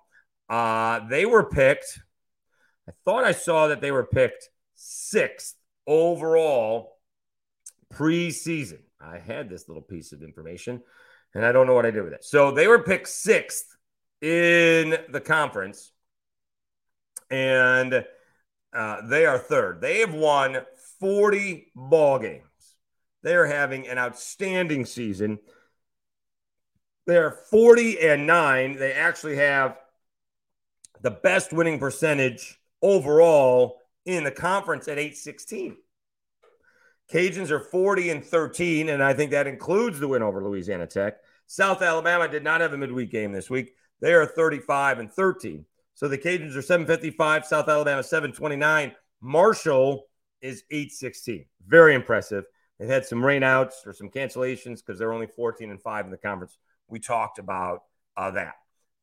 uh, 0.49 1.07
they 1.09 1.27
were 1.27 1.44
picked. 1.44 2.01
I 2.88 2.92
thought 3.05 3.23
I 3.23 3.33
saw 3.33 3.68
that 3.68 3.81
they 3.81 3.92
were 3.92 4.07
picked 4.07 4.49
sixth 4.75 5.55
overall 5.87 6.96
preseason. 7.92 8.81
I 9.00 9.18
had 9.18 9.48
this 9.48 9.68
little 9.68 9.82
piece 9.82 10.12
of 10.12 10.22
information 10.22 10.82
and 11.34 11.44
I 11.44 11.52
don't 11.52 11.66
know 11.66 11.74
what 11.74 11.86
I 11.86 11.90
did 11.90 12.02
with 12.02 12.12
it. 12.12 12.24
So 12.24 12.50
they 12.50 12.66
were 12.66 12.82
picked 12.82 13.08
sixth 13.08 13.76
in 14.20 14.96
the 15.10 15.20
conference 15.20 15.92
and 17.30 18.04
uh, 18.72 19.06
they 19.06 19.26
are 19.26 19.38
third. 19.38 19.80
They 19.80 20.00
have 20.00 20.14
won 20.14 20.58
40 20.98 21.72
ball 21.74 22.18
games. 22.18 22.44
They 23.22 23.34
are 23.34 23.46
having 23.46 23.86
an 23.88 23.98
outstanding 23.98 24.86
season. 24.86 25.38
They're 27.06 27.32
40 27.50 28.00
and 28.00 28.26
9. 28.26 28.76
They 28.76 28.92
actually 28.92 29.36
have 29.36 29.76
the 31.02 31.10
best 31.10 31.52
winning 31.52 31.78
percentage 31.78 32.60
overall 32.82 33.78
in 34.04 34.24
the 34.24 34.30
conference 34.30 34.88
at 34.88 34.98
816. 34.98 35.76
Cajuns 37.12 37.51
are 37.51 37.61
40 37.61 38.11
and 38.11 38.25
13, 38.25 38.88
and 38.88 39.03
I 39.03 39.14
think 39.14 39.33
that 39.33 39.46
includes 39.46 39.99
the 39.99 40.09
win 40.09 40.23
over 40.23 40.42
Louisiana 40.42 40.87
Tech. 40.87 41.16
South 41.46 41.83
Alabama 41.83 42.29
did 42.29 42.44
not 42.44 42.61
have 42.61 42.73
a 42.73 42.79
midweek 42.79 43.11
game 43.11 43.33
this 43.33 43.51
week. 43.51 43.75
They 44.01 44.14
are 44.14 44.27
35 44.27 45.01
and 45.01 45.12
13. 45.12 45.64
So 45.94 46.09
the 46.09 46.16
Cajuns 46.16 46.57
are 46.57 46.62
755, 46.62 47.44
South 47.44 47.68
Alabama 47.68 48.03
729. 48.03 48.92
Marshall 49.20 50.07
is 50.40 50.62
816. 50.70 51.44
Very 51.66 51.94
impressive. 51.94 52.44
They've 52.79 52.88
had 52.88 53.05
some 53.05 53.20
rainouts 53.20 53.87
or 53.87 53.92
some 53.92 54.09
cancellations 54.09 54.77
because 54.77 54.99
they're 54.99 55.12
only 55.12 55.27
14 55.27 55.70
and 55.70 55.83
5 55.83 56.05
in 56.07 56.11
the 56.11 56.16
conference. 56.16 56.57
We 56.88 57.01
talked 57.01 57.38
about 57.38 57.83
uh, 58.16 58.31
that. 58.33 58.55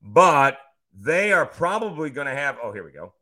But 0.02 0.58
they 0.98 1.32
are 1.32 1.46
probably 1.46 2.10
going 2.10 2.28
to 2.28 2.34
have, 2.34 2.58
oh, 2.64 2.72
here 2.72 2.84
we 2.84 2.92
go. 2.92 3.14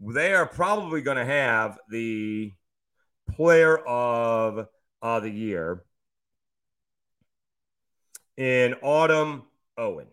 They 0.00 0.32
are 0.32 0.46
probably 0.46 1.02
going 1.02 1.18
to 1.18 1.24
have 1.24 1.78
the 1.88 2.52
player 3.32 3.78
of 3.78 4.66
uh, 5.02 5.20
the 5.20 5.30
year 5.30 5.84
in 8.36 8.74
Autumn 8.82 9.44
Owen. 9.76 10.08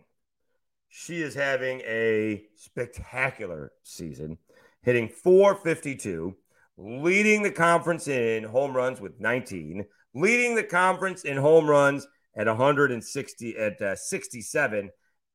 She 0.88 1.22
is 1.22 1.34
having 1.34 1.80
a 1.80 2.44
spectacular 2.56 3.72
season, 3.82 4.38
hitting 4.82 5.08
452, 5.08 6.34
leading 6.76 7.42
the 7.42 7.50
conference 7.50 8.08
in 8.08 8.44
home 8.44 8.74
runs 8.74 9.00
with 9.00 9.20
19, 9.20 9.84
leading 10.14 10.54
the 10.54 10.64
conference 10.64 11.24
in 11.24 11.36
home 11.36 11.68
runs 11.68 12.06
at 12.36 12.46
160 12.46 13.56
at 13.56 13.80
uh, 13.80 13.96
67 13.96 14.90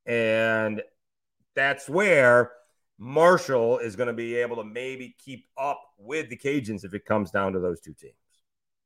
and 0.06 0.82
that's 1.54 1.88
where 1.88 2.52
Marshall 2.98 3.78
is 3.78 3.96
going 3.96 4.06
to 4.06 4.12
be 4.12 4.36
able 4.36 4.56
to 4.56 4.64
maybe 4.64 5.16
keep 5.18 5.46
up 5.58 5.80
with 5.98 6.28
the 6.28 6.36
Cajuns 6.36 6.84
if 6.84 6.94
it 6.94 7.04
comes 7.04 7.30
down 7.30 7.52
to 7.52 7.60
those 7.60 7.80
two 7.80 7.94
teams. 7.94 8.14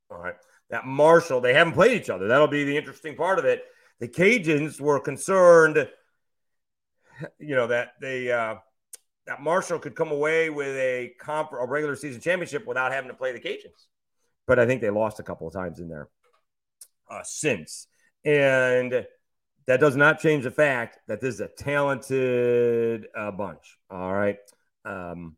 All 0.09 0.17
right. 0.17 0.35
That 0.69 0.85
Marshall, 0.85 1.41
they 1.41 1.53
haven't 1.53 1.73
played 1.73 1.99
each 1.99 2.09
other. 2.09 2.27
That'll 2.27 2.47
be 2.47 2.63
the 2.63 2.77
interesting 2.77 3.15
part 3.15 3.39
of 3.39 3.45
it. 3.45 3.63
The 3.99 4.07
Cajuns 4.07 4.79
were 4.79 4.99
concerned, 4.99 5.87
you 7.39 7.55
know, 7.55 7.67
that 7.67 7.93
they 8.01 8.31
uh, 8.31 8.55
that 9.27 9.41
Marshall 9.41 9.79
could 9.79 9.95
come 9.95 10.11
away 10.11 10.49
with 10.49 10.75
a 10.75 11.13
comp 11.19 11.51
a 11.53 11.65
regular 11.65 11.95
season 11.95 12.21
championship 12.21 12.65
without 12.65 12.91
having 12.91 13.09
to 13.09 13.15
play 13.15 13.31
the 13.31 13.39
Cajuns. 13.39 13.87
But 14.47 14.57
I 14.57 14.65
think 14.65 14.81
they 14.81 14.89
lost 14.89 15.19
a 15.19 15.23
couple 15.23 15.47
of 15.47 15.53
times 15.53 15.79
in 15.79 15.89
there 15.89 16.07
uh, 17.09 17.21
since. 17.23 17.87
And 18.25 19.05
that 19.69 19.79
does 19.79 19.95
not 19.95 20.19
change 20.19 20.45
the 20.45 20.51
fact 20.51 20.97
that 21.07 21.21
this 21.21 21.35
is 21.35 21.41
a 21.41 21.47
talented 21.47 23.05
uh, 23.15 23.29
bunch. 23.29 23.77
All 23.91 24.11
right. 24.11 24.39
Um, 24.83 25.37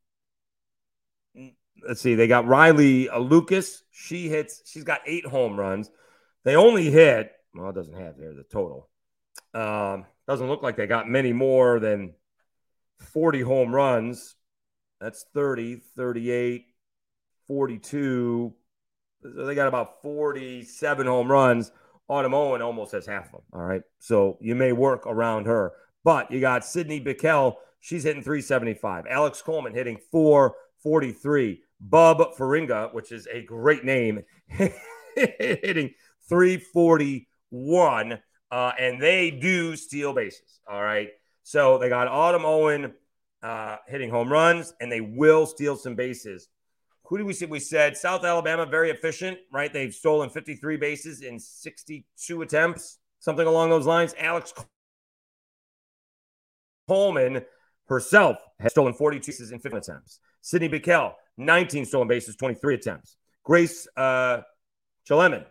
let's 1.86 2.00
see. 2.00 2.15
They 2.15 2.28
got 2.28 2.48
Riley 2.48 3.10
uh, 3.10 3.20
Lucas. 3.20 3.84
She 3.91 4.30
hits. 4.30 4.62
She's 4.65 4.86
got 4.86 5.02
eight 5.06 5.26
home 5.26 5.60
runs. 5.60 5.91
They 6.46 6.56
only 6.56 6.89
hit. 6.89 7.34
Well, 7.54 7.72
it 7.72 7.76
doesn't 7.76 8.00
have 8.00 8.15
here 8.15 8.34
the 8.34 8.44
total. 8.44 8.89
Um, 9.54 10.06
doesn't 10.30 10.48
look 10.48 10.63
like 10.63 10.78
they 10.78 10.88
got 10.88 11.10
many 11.10 11.34
more 11.34 11.82
than 11.82 12.13
40 13.12 13.41
home 13.41 13.76
runs. 13.76 14.38
That's 15.02 15.26
30, 15.34 15.82
38, 15.98 16.67
42. 17.48 18.54
They 19.24 19.56
got 19.56 19.67
about 19.67 20.02
47 20.02 21.06
home 21.06 21.30
runs. 21.30 21.74
Autumn 22.12 22.34
Owen 22.34 22.62
almost 22.62 22.91
has 22.91 23.06
half 23.06 23.28
of 23.28 23.32
them. 23.32 23.41
All 23.54 23.62
right. 23.62 23.84
So 24.00 24.38
you 24.41 24.54
may 24.54 24.74
work 24.74 25.08
around 25.08 25.45
her. 25.45 25.71
But 26.04 26.30
you 26.30 26.41
got 26.41 26.65
Sydney 26.65 27.00
Bickel. 27.00 27.56
She's 27.80 28.04
hitting 28.04 28.21
375. 28.21 29.06
Alex 29.10 29.41
Coleman 29.41 29.74
hitting 29.74 29.97
443. 30.12 31.62
Bub 31.80 32.36
Faringa, 32.38 32.93
which 32.93 33.13
is 33.13 33.28
a 33.28 33.41
great 33.41 33.86
name, 33.86 34.24
hitting 35.15 35.93
341. 36.28 38.19
Uh, 38.52 38.71
and 38.78 39.02
they 39.02 39.32
do 39.32 39.78
steal 39.78 40.13
bases. 40.13 40.60
All 40.69 40.84
right. 40.84 41.10
So 41.43 41.78
they 41.78 41.88
got 41.88 42.10
Autumn 42.10 42.43
Owen 42.45 42.93
uh, 43.41 43.78
hitting 43.88 44.10
home 44.10 44.30
runs, 44.30 44.74
and 44.82 44.91
they 44.91 45.02
will 45.02 45.45
steal 45.45 45.78
some 45.78 45.95
bases 45.95 46.50
who 47.12 47.17
did 47.17 47.28
we 47.28 47.34
say? 47.34 47.45
We 47.45 47.60
said 47.60 47.97
South 47.97 48.24
Alabama, 48.24 48.65
very 48.65 48.89
efficient, 48.89 49.38
right? 49.52 49.71
They've 49.71 49.93
stolen 49.93 50.30
53 50.30 50.78
bases 50.78 51.21
in 51.21 51.39
62 51.39 52.41
attempts, 52.41 53.00
something 53.19 53.45
along 53.45 53.69
those 53.69 53.86
lines. 53.86 54.15
Alex 54.17 54.54
Coleman 56.88 57.41
herself 57.88 58.38
has 58.62 58.71
stolen 58.71 58.93
42 58.93 59.30
bases 59.30 59.52
in 59.52 59.60
50 59.60 59.78
attempts. 59.80 60.21
Sydney 60.39 60.69
Bickel, 60.69 61.12
19 61.36 61.84
stolen 61.84 62.08
bases, 62.08 62.38
23 62.38 62.76
attempts. 62.76 63.17
Grace 63.43 63.89
uh, 63.97 64.39
Chaleman, 65.06 65.45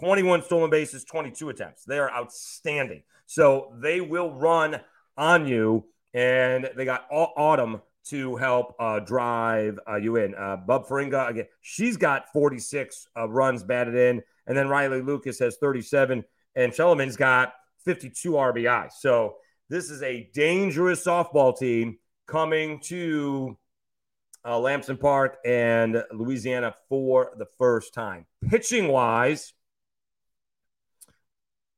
21 0.00 0.44
stolen 0.44 0.70
bases, 0.70 1.02
22 1.02 1.48
attempts. 1.48 1.84
They 1.84 1.98
are 1.98 2.12
outstanding. 2.12 3.02
So 3.26 3.74
they 3.82 4.00
will 4.00 4.30
run 4.30 4.80
on 5.16 5.48
you. 5.48 5.84
And 6.14 6.70
they 6.76 6.84
got 6.84 7.06
Autumn 7.10 7.80
to 8.04 8.36
help 8.36 8.74
uh, 8.78 9.00
drive 9.00 9.78
uh, 9.88 9.96
you 9.96 10.16
in. 10.16 10.34
Uh, 10.34 10.56
Bub 10.56 10.86
Faringa, 10.86 11.28
again, 11.28 11.46
she's 11.60 11.96
got 11.96 12.32
46 12.32 13.08
uh, 13.16 13.28
runs 13.28 13.62
batted 13.62 13.94
in. 13.94 14.22
And 14.46 14.56
then 14.56 14.68
Riley 14.68 15.02
Lucas 15.02 15.38
has 15.38 15.56
37. 15.56 16.24
And 16.56 16.72
Shellman's 16.72 17.16
got 17.16 17.54
52 17.84 18.32
RBI. 18.32 18.92
So 18.92 19.36
this 19.68 19.90
is 19.90 20.02
a 20.02 20.28
dangerous 20.34 21.04
softball 21.04 21.56
team 21.56 21.98
coming 22.26 22.80
to 22.80 23.56
uh, 24.44 24.58
Lamson 24.58 24.96
Park 24.96 25.38
and 25.44 26.02
Louisiana 26.12 26.74
for 26.88 27.32
the 27.38 27.46
first 27.58 27.94
time. 27.94 28.26
Pitching 28.48 28.88
wise, 28.88 29.52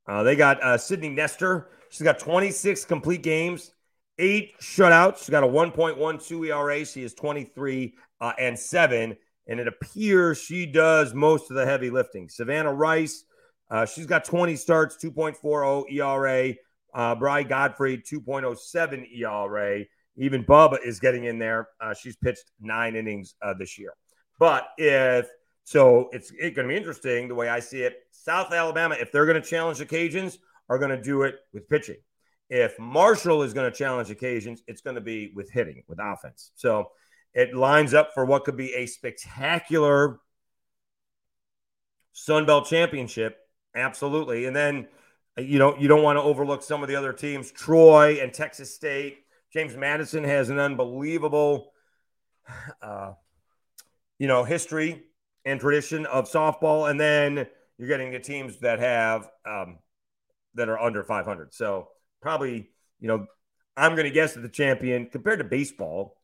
uh, 0.07 0.23
they 0.23 0.37
got 0.37 0.63
uh, 0.63 0.79
Sydney 0.79 1.11
Nestor. 1.11 1.69
She's 1.91 2.03
got 2.03 2.19
26 2.19 2.85
complete 2.87 3.23
games 3.23 3.74
eight 4.19 4.59
shutouts. 4.61 5.19
She's 5.19 5.31
got 5.31 5.45
a 5.45 5.49
1.12 5.49 6.47
ERA. 6.47 6.85
She 6.85 7.03
is 7.03 7.15
23 7.15 7.95
uh, 8.21 8.33
and 8.39 8.59
seven. 8.59 9.17
And 9.47 9.61
it 9.61 9.69
appears 9.69 10.39
she 10.39 10.67
does 10.67 11.13
most 11.15 11.51
of 11.51 11.57
the 11.57 11.67
heavy 11.67 11.91
lifting. 11.91 12.29
Savannah 12.29 12.73
Rice, 12.73 13.25
uh, 13.71 13.85
she's 13.85 14.07
got 14.07 14.25
20 14.25 14.57
starts, 14.57 14.97
2.40 15.03 15.93
ERA. 15.93 16.55
Uh, 16.95 17.15
Bry 17.17 17.43
Godfrey, 17.43 17.99
2.07 17.99 19.19
ERA. 19.19 19.85
Even 20.17 20.45
Bubba 20.45 20.79
is 20.85 21.01
getting 21.01 21.25
in 21.25 21.39
there. 21.39 21.69
Uh, 21.81 21.93
she's 21.93 22.17
pitched 22.17 22.53
nine 22.61 22.95
innings 22.95 23.35
uh, 23.43 23.53
this 23.59 23.79
year. 23.79 23.93
But 24.39 24.69
if 24.79 25.29
so, 25.65 26.09
it's, 26.13 26.31
it's 26.39 26.55
going 26.55 26.69
to 26.69 26.73
be 26.73 26.77
interesting 26.77 27.27
the 27.27 27.35
way 27.35 27.49
I 27.49 27.59
see 27.59 27.83
it. 27.83 27.97
South 28.13 28.53
Alabama, 28.53 28.97
if 29.01 29.11
they're 29.11 29.27
going 29.27 29.41
to 29.41 29.47
challenge 29.49 29.79
the 29.79 29.87
Cajuns, 29.87 30.39
are 30.69 30.79
going 30.79 30.91
to 30.91 31.03
do 31.03 31.23
it 31.23 31.37
with 31.53 31.69
pitching. 31.69 31.97
If 32.51 32.79
Marshall 32.79 33.43
is 33.43 33.55
going 33.55 33.71
to 33.71 33.77
challenge 33.77 34.11
occasions, 34.11 34.63
it's 34.67 34.83
going 34.83 34.97
to 34.97 35.01
be 35.01 35.33
with 35.35 35.51
hitting, 35.51 35.83
with 35.89 35.99
offense. 36.01 36.51
So 36.55 36.91
it 37.33 37.55
lines 37.55 37.95
up 37.95 38.13
for 38.15 38.25
what 38.25 38.45
could 38.45 38.57
be 38.57 38.75
a 38.75 38.87
spectacular 38.87 40.21
Sun 42.13 42.47
Belt 42.47 42.67
championship. 42.67 43.39
Absolutely. 43.75 44.47
And 44.47 44.55
then 44.55 44.87
you 45.37 45.59
know, 45.59 45.77
you 45.77 45.89
don't 45.89 46.03
want 46.03 46.17
to 46.17 46.23
overlook 46.23 46.63
some 46.63 46.83
of 46.83 46.89
the 46.89 46.97
other 46.97 47.13
teams, 47.13 47.51
Troy 47.51 48.19
and 48.21 48.33
Texas 48.33 48.75
State. 48.75 49.19
James 49.53 49.77
Madison 49.77 50.25
has 50.25 50.49
an 50.49 50.59
unbelievable, 50.59 51.73
uh, 52.83 53.13
you 54.19 54.29
know, 54.29 54.45
history 54.45 55.03
and 55.45 55.61
tradition 55.61 56.07
of 56.07 56.31
softball. 56.31 56.89
And 56.89 57.01
then 57.01 57.47
you're 57.79 57.89
getting 57.89 58.13
the 58.13 58.21
teams 58.21 58.61
that 58.61 58.79
have 58.79 59.29
um, 59.45 59.79
that 60.55 60.69
are 60.69 60.79
under 60.79 61.03
500. 61.03 61.53
So 61.53 61.89
probably, 62.25 62.71
you 63.01 63.07
know, 63.07 63.27
I'm 63.77 63.93
going 63.93 64.07
to 64.07 64.11
guess 64.11 64.33
that 64.33 64.41
the 64.41 64.49
champion, 64.49 65.07
compared 65.07 65.41
to 65.41 65.45
baseball, 65.45 66.17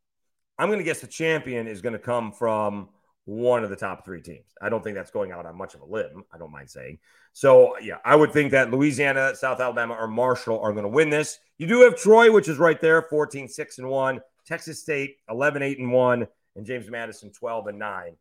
I'm 0.58 0.68
going 0.68 0.78
to 0.78 0.84
guess 0.84 1.00
the 1.00 1.06
champion 1.06 1.68
is 1.68 1.82
going 1.82 1.92
to 1.92 1.98
come 1.98 2.32
from 2.32 2.88
one 3.26 3.62
of 3.62 3.68
the 3.68 3.76
top 3.76 4.06
three 4.06 4.22
teams. 4.22 4.46
I 4.62 4.70
don't 4.70 4.82
think 4.82 4.96
that's 4.96 5.10
going 5.10 5.30
out 5.30 5.44
on 5.44 5.56
much 5.58 5.74
of 5.74 5.82
a 5.82 5.84
limb. 5.84 6.24
I 6.32 6.38
don't 6.38 6.50
mind 6.50 6.70
saying. 6.70 6.98
So, 7.34 7.78
yeah, 7.80 7.98
I 8.02 8.16
would 8.16 8.32
think 8.32 8.50
that 8.52 8.70
Louisiana, 8.70 9.36
South 9.36 9.60
Alabama, 9.60 9.94
or 9.94 10.08
Marshall 10.08 10.58
are 10.60 10.72
going 10.72 10.84
to 10.84 10.88
win 10.88 11.10
this. 11.10 11.38
You 11.58 11.66
do 11.66 11.82
have 11.82 11.96
Troy, 11.96 12.32
which 12.32 12.48
is 12.48 12.56
right 12.56 12.80
there, 12.80 13.02
14, 13.02 13.46
6 13.46 13.78
and 13.78 13.88
1. 13.88 14.20
Texas 14.46 14.80
State, 14.80 15.16
11, 15.28 15.62
8 15.62 15.78
and 15.80 15.92
1. 15.92 16.26
And 16.56 16.66
James 16.66 16.90
Madison, 16.90 17.30
12 17.30 17.66
and 17.66 17.78
9. 17.78 18.16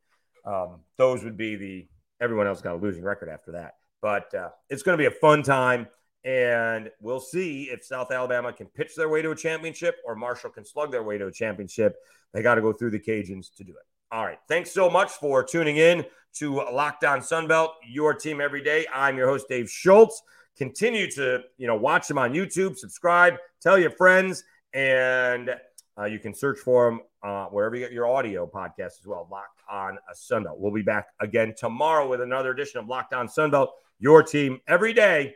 Um, 0.46 0.82
those 0.98 1.24
would 1.24 1.38
be 1.38 1.56
the, 1.56 1.88
everyone 2.20 2.46
else 2.46 2.62
got 2.62 2.76
a 2.76 2.78
losing 2.78 3.04
record 3.04 3.30
after 3.30 3.54
that. 3.54 3.76
But 4.02 4.34
uh, 4.34 4.50
it's 4.70 4.84
going 4.84 4.98
to 4.98 5.02
be 5.02 5.08
a 5.08 5.20
fun 5.20 5.44
time. 5.44 5.88
And 6.24 6.90
we'll 7.00 7.20
see 7.20 7.70
if 7.72 7.84
South 7.84 8.12
Alabama 8.12 8.52
can 8.52 8.68
pitch 8.68 8.96
their 8.96 9.10
way 9.10 9.22
to 9.22 9.32
a 9.32 9.36
championship 9.36 9.96
or 10.06 10.16
Marshall 10.16 10.50
can 10.50 10.66
slug 10.66 10.92
their 10.92 11.04
way 11.04 11.18
to 11.18 11.28
a 11.28 11.32
championship. 11.32 11.96
They 12.34 12.42
got 12.42 12.56
to 12.56 12.62
go 12.62 12.74
through 12.74 12.92
the 12.92 13.00
Cajuns 13.00 13.56
to 13.56 13.64
do 13.64 13.72
it. 13.72 13.86
All 14.12 14.26
right. 14.26 14.40
Thanks 14.48 14.72
so 14.72 14.90
much 14.90 15.12
for 15.12 15.44
tuning 15.44 15.78
in 15.78 16.06
to 16.36 16.56
Locked 16.56 17.04
On 17.06 17.20
Sunbelt, 17.20 17.70
your 17.88 18.14
team 18.14 18.42
every 18.42 18.62
day. 18.62 18.86
I'm 18.94 19.18
your 19.18 19.28
host, 19.28 19.48
Dave 19.48 19.70
Schultz. 19.70 20.22
Continue 20.58 21.10
to, 21.12 21.42
you 21.58 21.68
know, 21.68 21.76
watch 21.76 22.08
them 22.08 22.18
on 22.18 22.34
YouTube, 22.34 22.78
subscribe, 22.78 23.36
tell 23.62 23.78
your 23.80 23.92
friends, 23.92 24.44
and 24.74 25.56
Uh, 26.00 26.06
you 26.06 26.18
can 26.18 26.34
search 26.34 26.58
for 26.60 26.90
them 26.90 27.02
uh, 27.24 27.48
wherever 27.48 27.76
you 27.76 27.82
get 27.82 27.92
your 27.92 28.08
audio 28.08 28.48
podcast 28.48 29.00
as 29.00 29.06
well. 29.06 29.28
Locked 29.30 29.60
on 29.70 29.98
a 30.10 30.14
Sunbelt. 30.14 30.58
We'll 30.58 30.72
be 30.72 30.82
back 30.82 31.08
again 31.20 31.54
tomorrow 31.58 32.08
with 32.08 32.22
another 32.22 32.52
edition 32.52 32.80
of 32.80 32.88
Locked 32.88 33.14
On 33.14 33.28
Sunbelt. 33.28 33.68
Your 34.00 34.24
team 34.24 34.62
every 34.66 34.94
day. 34.94 35.36